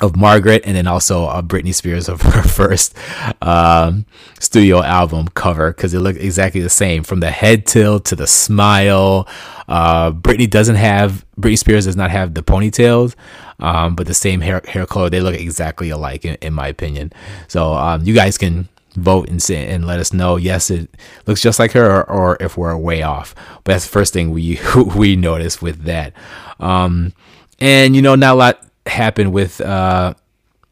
of 0.00 0.16
Margaret 0.16 0.62
and 0.64 0.76
then 0.76 0.86
also 0.86 1.24
uh, 1.24 1.42
Britney 1.42 1.74
Spears 1.74 2.08
of 2.08 2.22
her 2.22 2.42
first 2.48 2.96
um, 3.42 4.06
studio 4.38 4.82
album 4.82 5.28
cover 5.28 5.72
because 5.72 5.94
it 5.94 6.00
looked 6.00 6.20
exactly 6.20 6.60
the 6.60 6.68
same 6.68 7.02
from 7.02 7.20
the 7.20 7.30
head 7.30 7.66
tilt 7.66 8.04
to 8.06 8.16
the 8.16 8.26
smile. 8.26 9.28
Uh, 9.68 10.12
Britney 10.12 10.48
doesn't 10.48 10.76
have 10.76 11.24
Britney 11.38 11.58
Spears 11.58 11.84
does 11.84 11.96
not 11.96 12.10
have 12.10 12.34
the 12.34 12.42
ponytails, 12.42 13.14
um, 13.58 13.94
but 13.94 14.06
the 14.06 14.14
same 14.14 14.40
hair 14.40 14.62
hair 14.66 14.86
color. 14.86 15.10
They 15.10 15.20
look 15.20 15.34
exactly 15.34 15.90
alike 15.90 16.24
in, 16.24 16.36
in 16.36 16.52
my 16.52 16.68
opinion. 16.68 17.12
So 17.48 17.74
um, 17.74 18.02
you 18.04 18.14
guys 18.14 18.38
can 18.38 18.68
vote 18.96 19.28
and 19.28 19.42
say, 19.42 19.68
and 19.68 19.86
let 19.86 20.00
us 20.00 20.12
know. 20.12 20.36
Yes, 20.36 20.70
it 20.70 20.90
looks 21.26 21.40
just 21.40 21.58
like 21.58 21.72
her, 21.72 22.02
or, 22.02 22.10
or 22.10 22.36
if 22.40 22.56
we're 22.56 22.76
way 22.76 23.02
off. 23.02 23.34
But 23.64 23.72
that's 23.72 23.84
the 23.84 23.92
first 23.92 24.12
thing 24.12 24.30
we 24.30 24.60
we 24.96 25.16
noticed 25.16 25.62
with 25.62 25.84
that. 25.84 26.12
Um, 26.58 27.12
and 27.60 27.94
you 27.94 28.02
know, 28.02 28.14
not 28.14 28.34
a 28.34 28.38
lot 28.38 28.69
happened 28.86 29.32
with 29.32 29.60
uh, 29.60 30.14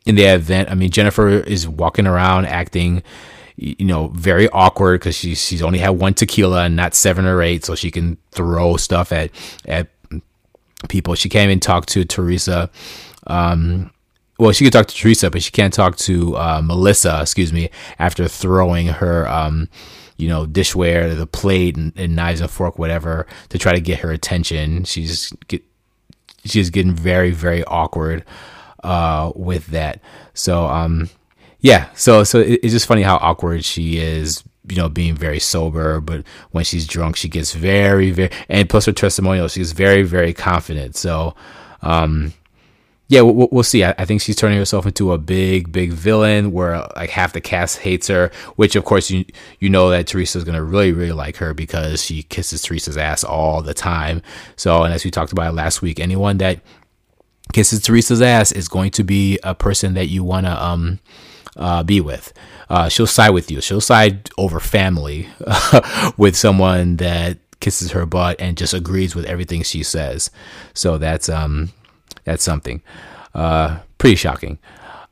in 0.07 0.14
the 0.14 0.25
event. 0.25 0.71
I 0.71 0.75
mean, 0.75 0.90
Jennifer 0.90 1.29
is 1.29 1.68
walking 1.68 2.07
around 2.07 2.47
acting, 2.47 3.03
you 3.57 3.85
know, 3.85 4.09
very 4.09 4.49
awkward 4.51 5.01
because 5.01 5.16
she's 5.16 5.42
she's 5.44 5.62
only 5.62 5.79
had 5.79 5.90
one 5.90 6.14
tequila 6.14 6.64
and 6.64 6.77
not 6.77 6.94
seven 6.94 7.27
or 7.27 7.42
eight, 7.42 7.64
so 7.64 7.75
she 7.75 7.90
can 7.90 8.16
throw 8.33 8.77
stuff 8.77 9.12
at 9.12 9.31
at 9.66 9.88
people. 10.88 11.14
She 11.14 11.29
can't 11.29 11.49
even 11.49 11.61
talk 11.61 11.87
to 11.87 12.05
Teresa. 12.05 12.71
Um, 13.27 13.90
well, 14.38 14.53
she 14.53 14.64
could 14.64 14.73
talk 14.73 14.87
to 14.87 14.94
Teresa, 14.94 15.31
but 15.31 15.42
she 15.42 15.51
can't 15.51 15.75
talk 15.75 15.97
to 15.97 16.37
uh, 16.37 16.62
Melissa, 16.64 17.21
excuse 17.21 17.53
me, 17.53 17.71
after 17.99 18.29
throwing 18.29 18.87
her, 18.87 19.29
um, 19.29 19.68
you 20.16 20.29
know, 20.29 20.47
dishware, 20.47 21.16
the 21.16 21.27
plate 21.27 21.77
and, 21.77 21.92
and, 21.97 22.14
knives 22.14 22.40
and 22.40 22.49
fork, 22.49 22.79
whatever, 22.79 23.27
to 23.49 23.59
try 23.59 23.73
to 23.73 23.81
get 23.81 23.99
her 23.99 24.12
attention. 24.12 24.85
She's 24.85 25.33
get, 25.49 25.64
she's 26.49 26.71
getting 26.71 26.95
very, 26.95 27.31
very 27.31 27.65
awkward 27.65 28.25
uh, 28.83 29.33
with 29.35 29.67
that. 29.69 30.01
So, 30.35 30.67
um, 30.67 31.11
yeah, 31.61 31.89
so 31.95 32.25
so 32.25 32.39
it, 32.39 32.61
it's 32.63 32.73
just 32.73 32.87
funny 32.87 33.03
how 33.03 33.17
awkward 33.17 33.65
she 33.65 33.99
is 33.99 34.45
you 34.71 34.77
know, 34.77 34.89
being 34.89 35.15
very 35.15 35.39
sober, 35.39 36.01
but 36.01 36.25
when 36.51 36.65
she's 36.65 36.87
drunk, 36.87 37.17
she 37.17 37.29
gets 37.29 37.55
very, 37.55 38.11
very, 38.11 38.31
and 38.49 38.69
plus 38.69 38.85
her 38.85 38.93
testimonial, 38.93 39.49
she's 39.49 39.73
very, 39.73 40.03
very 40.03 40.33
confident. 40.35 40.97
So, 40.97 41.35
um, 41.83 42.35
yeah, 43.09 43.23
we'll, 43.23 43.49
we'll 43.51 43.62
see. 43.62 43.85
I, 43.85 43.94
I, 43.97 44.05
think 44.05 44.21
she's 44.21 44.37
turning 44.37 44.59
herself 44.59 44.85
into 44.85 45.12
a 45.12 45.18
big, 45.18 45.73
big 45.73 45.92
villain 45.92 46.53
where 46.53 46.87
like 46.94 47.09
half 47.09 47.33
the 47.33 47.40
cast 47.40 47.79
hates 47.79 48.09
her, 48.09 48.31
which 48.57 48.77
of 48.77 48.85
course 48.85 49.11
you 49.11 49.25
you 49.61 49.71
know 49.71 49.88
that 49.88 50.07
Teresa's 50.07 50.44
gonna 50.44 50.62
really, 50.62 50.92
really 50.92 51.12
like 51.12 51.37
her 51.38 51.55
because 51.55 52.05
she 52.05 52.23
kisses 52.23 52.61
Teresa's 52.61 52.99
ass 52.99 53.25
all 53.25 53.62
the 53.62 53.73
time. 53.73 54.21
So, 54.57 54.83
and 54.83 54.92
as 54.92 55.05
we 55.05 55.11
talked 55.11 55.33
about 55.33 55.55
last 55.55 55.81
week, 55.81 55.99
anyone 55.99 56.37
that 56.38 56.61
kisses 57.55 57.81
Teresa's 57.81 58.21
ass 58.21 58.53
is 58.53 58.68
going 58.68 58.90
to 58.92 59.05
be 59.05 59.38
a 59.42 59.55
person 59.55 59.94
that 59.94 60.09
you 60.09 60.23
wanna 60.23 60.55
um 60.61 61.01
uh, 61.57 61.83
be 61.83 62.01
with. 62.01 62.33
Uh, 62.71 62.88
she'll 62.88 63.07
side 63.07 63.31
with 63.31 63.51
you. 63.51 63.61
She'll 63.61 63.81
side 63.81 64.31
over 64.38 64.61
family 64.61 65.29
with 66.16 66.37
someone 66.37 66.99
that 66.99 67.38
kisses 67.61 67.90
her 67.90 68.07
butt 68.07 68.40
and 68.40 68.57
just 68.57 68.73
agrees 68.73 69.16
with 69.16 69.25
everything 69.25 69.62
she 69.62 69.83
says. 69.83 70.31
So 70.75 70.99
that's 70.99 71.29
um 71.29 71.73
that's 72.29 72.45
something. 72.45 72.83
Uh, 73.35 73.79
pretty 73.99 74.17
shocking. 74.17 74.59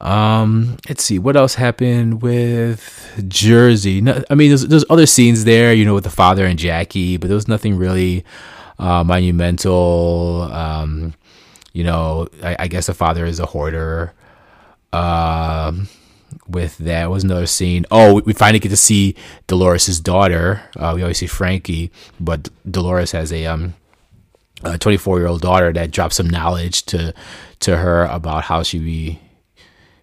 Um, 0.00 0.76
let's 0.88 1.02
see 1.02 1.18
what 1.18 1.37
else 1.37 1.55
happened 1.55 2.20
with 2.20 3.24
Jersey. 3.29 4.00
No, 4.00 4.22
I 4.29 4.35
mean, 4.35 4.50
there's, 4.50 4.66
there's 4.66 4.85
other 4.90 5.07
scenes 5.07 5.44
there, 5.44 5.72
you 5.72 5.85
know, 5.85 5.94
with 5.94 6.05
the 6.05 6.11
father 6.11 6.44
and 6.44 6.59
Jackie, 6.59 7.16
but 7.16 7.29
there 7.29 7.35
was 7.35 7.48
nothing 7.48 7.76
really 7.76 8.24
uh, 8.79 9.02
monumental. 9.02 10.42
Um, 10.52 11.14
you 11.72 11.85
know, 11.85 12.29
I, 12.42 12.57
I 12.61 12.68
guess 12.68 12.87
the 12.87 12.94
father 12.94 13.24
is 13.24 13.40
a 13.40 13.46
hoarder. 13.46 14.12
Um, 14.92 15.88
with 16.48 16.76
that 16.79 17.11
was 17.11 17.24
another 17.24 17.46
scene. 17.46 17.87
Oh, 17.90 18.20
we, 18.20 18.33
finally 18.33 18.59
get 18.59 18.68
to 18.68 18.76
see 18.76 19.14
Dolores' 19.46 20.00
daughter. 20.00 20.62
Uh, 20.76 20.92
we 20.94 21.02
always 21.02 21.18
see 21.18 21.26
Frankie, 21.26 21.90
but 22.20 22.48
Dolores 22.70 23.12
has 23.12 23.33
a 23.33 23.46
um 23.46 23.74
a 24.64 24.79
24 24.79 25.19
year 25.19 25.29
old 25.29 25.42
daughter 25.42 25.73
that 25.73 25.90
drops 25.90 26.16
some 26.16 26.29
knowledge 26.29 26.85
to 26.87 27.12
to 27.61 27.77
her 27.77 28.05
about 28.05 28.45
how 28.45 28.62
she 28.62 28.79
be 28.79 29.21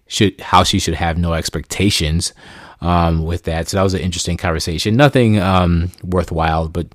should 0.06 0.40
how 0.40 0.62
she 0.62 0.78
should 0.78 0.94
have 0.94 1.18
no 1.18 1.32
expectations 1.32 2.32
um, 2.80 3.24
with 3.24 3.44
that. 3.44 3.68
So 3.68 3.76
that 3.76 3.82
was 3.82 3.94
an 3.94 4.00
interesting 4.00 4.36
conversation. 4.36 4.96
Nothing 4.96 5.40
um, 5.40 5.90
worthwhile, 6.02 6.68
but 6.68 6.86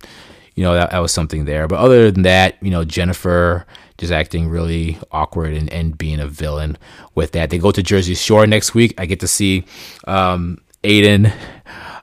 you 0.56 0.64
know 0.64 0.74
that, 0.74 0.92
that 0.92 1.00
was 1.00 1.12
something 1.12 1.46
there. 1.46 1.68
But 1.68 1.80
other 1.80 2.12
than 2.12 2.24
that, 2.24 2.62
you 2.62 2.72
know 2.72 2.86
Jennifer 2.86 3.66
just 3.98 4.14
acting 4.14 4.48
really 4.48 4.98
awkward 5.12 5.54
and, 5.54 5.72
and 5.74 5.98
being 5.98 6.20
a 6.20 6.28
villain 6.28 6.78
with 7.16 7.34
that. 7.34 7.50
They 7.50 7.58
go 7.58 7.72
to 7.72 7.84
Jersey 7.84 8.16
Shore 8.16 8.48
next 8.48 8.74
week. 8.74 8.94
I 8.98 9.06
get 9.06 9.20
to 9.20 9.28
see 9.28 9.66
um, 10.08 10.60
Aiden 10.84 11.34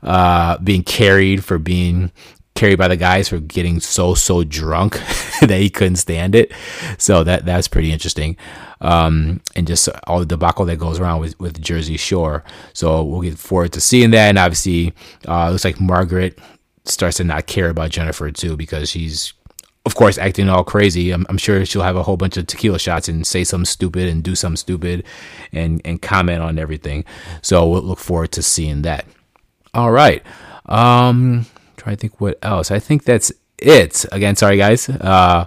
uh, 0.02 0.58
being 0.58 0.82
carried 0.82 1.42
for 1.42 1.58
being 1.58 2.12
carried 2.56 2.78
by 2.78 2.88
the 2.88 2.96
guys 2.96 3.28
for 3.28 3.38
getting 3.38 3.78
so 3.78 4.14
so 4.14 4.42
drunk 4.42 4.94
that 5.40 5.58
he 5.60 5.70
couldn't 5.70 5.96
stand 5.96 6.34
it. 6.34 6.52
So 6.98 7.22
that 7.22 7.44
that's 7.44 7.68
pretty 7.68 7.92
interesting, 7.92 8.36
um, 8.80 9.40
and 9.54 9.66
just 9.66 9.88
all 10.06 10.18
the 10.18 10.26
debacle 10.26 10.64
that 10.64 10.78
goes 10.78 10.98
around 10.98 11.20
with, 11.20 11.38
with 11.38 11.60
Jersey 11.62 11.96
Shore. 11.96 12.42
So 12.72 13.04
we'll 13.04 13.20
get 13.20 13.38
forward 13.38 13.72
to 13.74 13.80
seeing 13.80 14.10
that, 14.10 14.28
and 14.28 14.38
obviously, 14.38 14.92
uh, 15.28 15.50
looks 15.50 15.64
like 15.64 15.80
Margaret 15.80 16.38
starts 16.84 17.18
to 17.18 17.24
not 17.24 17.46
care 17.46 17.68
about 17.68 17.90
Jennifer 17.90 18.30
too 18.32 18.56
because 18.56 18.90
she's. 18.90 19.32
Of 19.84 19.94
course, 19.94 20.18
acting 20.18 20.48
all 20.48 20.64
crazy. 20.64 21.12
I'm, 21.12 21.24
I'm 21.28 21.38
sure 21.38 21.64
she'll 21.64 21.82
have 21.82 21.94
a 21.94 22.02
whole 22.02 22.16
bunch 22.16 22.36
of 22.36 22.48
tequila 22.48 22.76
shots 22.80 23.08
and 23.08 23.24
say 23.24 23.44
something 23.44 23.66
stupid 23.66 24.08
and 24.08 24.20
do 24.20 24.34
something 24.34 24.56
stupid, 24.56 25.04
and 25.52 25.80
and 25.84 26.02
comment 26.02 26.42
on 26.42 26.58
everything. 26.58 27.04
So 27.40 27.68
we'll 27.68 27.82
look 27.82 28.00
forward 28.00 28.32
to 28.32 28.42
seeing 28.42 28.82
that. 28.82 29.06
All 29.74 29.92
right. 29.92 30.24
Um, 30.68 31.46
trying 31.76 31.96
to 31.96 32.00
think 32.00 32.20
what 32.20 32.38
else. 32.42 32.70
I 32.70 32.78
think 32.78 33.04
that's 33.04 33.32
it. 33.58 34.04
Again, 34.12 34.36
sorry 34.36 34.56
guys. 34.56 34.88
Uh, 34.88 35.46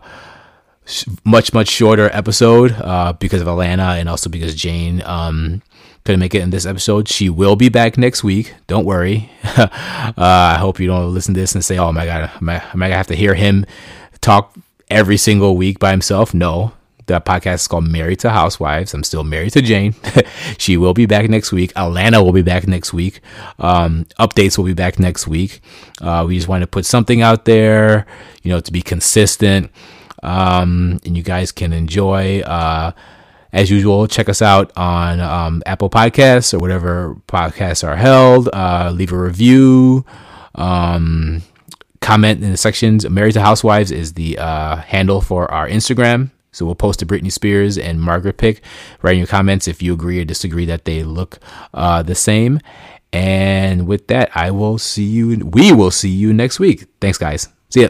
much 1.24 1.54
much 1.54 1.68
shorter 1.68 2.10
episode 2.14 2.72
uh, 2.74 3.14
because 3.14 3.42
of 3.42 3.48
Atlanta 3.48 3.96
and 3.96 4.10
also 4.10 4.30
because 4.30 4.56
Jane 4.56 5.04
um, 5.04 5.62
couldn't 6.04 6.20
make 6.20 6.34
it 6.34 6.42
in 6.42 6.50
this 6.50 6.66
episode. 6.66 7.08
She 7.08 7.30
will 7.30 7.56
be 7.56 7.70
back 7.70 7.98
next 7.98 8.24
week. 8.24 8.56
Don't 8.68 8.86
worry. 8.86 9.30
uh, 9.44 9.68
I 10.18 10.58
hope 10.60 10.80
you 10.80 10.88
don't 10.88 11.14
listen 11.14 11.34
to 11.34 11.40
this 11.40 11.54
and 11.54 11.64
say, 11.64 11.78
"Oh 11.78 11.92
my 11.92 12.06
god, 12.06 12.32
am 12.42 12.50
I, 12.50 12.56
am 12.74 12.82
I 12.82 12.88
gonna 12.88 12.98
have 12.98 13.08
to 13.08 13.16
hear 13.16 13.36
him 13.36 13.66
talk 14.22 14.56
every 14.90 15.18
single 15.18 15.56
week 15.56 15.80
by 15.80 15.92
himself?" 15.92 16.34
No. 16.34 16.74
The 17.10 17.20
podcast 17.20 17.56
is 17.56 17.68
called 17.68 17.88
Married 17.88 18.20
to 18.20 18.30
Housewives. 18.30 18.94
I'm 18.94 19.04
still 19.04 19.24
married 19.24 19.54
to 19.54 19.64
Jane. 19.64 19.96
she 20.60 20.78
will 20.78 20.94
be 20.94 21.08
back 21.08 21.28
next 21.28 21.52
week. 21.52 21.74
Atlanta 21.76 22.24
will 22.24 22.34
be 22.34 22.44
back 22.44 22.68
next 22.68 22.94
week. 22.94 23.22
Um, 23.58 24.06
updates 24.20 24.60
will 24.60 24.66
be 24.66 24.76
back 24.76 25.00
next 25.00 25.28
week. 25.28 25.60
Uh, 26.00 26.24
we 26.28 26.36
just 26.36 26.48
want 26.48 26.62
to 26.62 26.68
put 26.68 26.86
something 26.86 27.24
out 27.24 27.46
there, 27.46 28.06
you 28.44 28.52
know, 28.52 28.60
to 28.60 28.72
be 28.72 28.84
consistent. 28.84 29.72
Um, 30.22 31.00
and 31.04 31.18
you 31.18 31.24
guys 31.24 31.52
can 31.52 31.74
enjoy. 31.74 32.42
Uh, 32.42 32.92
as 33.52 33.72
usual, 33.72 34.06
check 34.06 34.30
us 34.30 34.44
out 34.44 34.72
on 34.78 35.20
um, 35.20 35.64
Apple 35.66 35.90
Podcasts 35.90 36.54
or 36.54 36.60
whatever 36.60 37.16
podcasts 37.28 37.84
are 37.84 37.96
held. 37.96 38.50
Uh, 38.54 38.92
leave 38.94 39.12
a 39.12 39.18
review. 39.18 40.06
Um, 40.54 41.42
comment 42.02 42.44
in 42.44 42.52
the 42.52 42.58
sections. 42.58 43.10
Married 43.10 43.34
to 43.34 43.42
Housewives 43.42 43.90
is 43.90 44.14
the 44.14 44.38
uh, 44.38 44.76
handle 44.76 45.22
for 45.22 45.52
our 45.52 45.68
Instagram. 45.68 46.30
So 46.52 46.66
we'll 46.66 46.76
post 46.76 47.00
to 47.00 47.06
Britney 47.06 47.32
Spears 47.32 47.78
and 47.78 48.02
Margaret 48.02 48.38
pick. 48.38 48.62
Write 49.02 49.14
in 49.14 49.20
your 49.20 49.28
comments 49.28 49.68
if 49.68 49.82
you 49.82 49.94
agree 49.94 50.20
or 50.20 50.26
disagree 50.26 50.66
that 50.66 50.86
they 50.86 51.04
look 51.04 51.40
uh, 51.74 52.02
the 52.04 52.16
same. 52.16 52.60
And 53.12 53.88
with 53.88 54.08
that, 54.08 54.30
I 54.36 54.52
will 54.52 54.78
see 54.78 55.04
you. 55.04 55.46
We 55.46 55.72
will 55.72 55.92
see 55.92 56.10
you 56.10 56.34
next 56.34 56.60
week. 56.60 56.86
Thanks, 57.02 57.18
guys. 57.18 57.48
See 57.70 57.82
ya. 57.82 57.90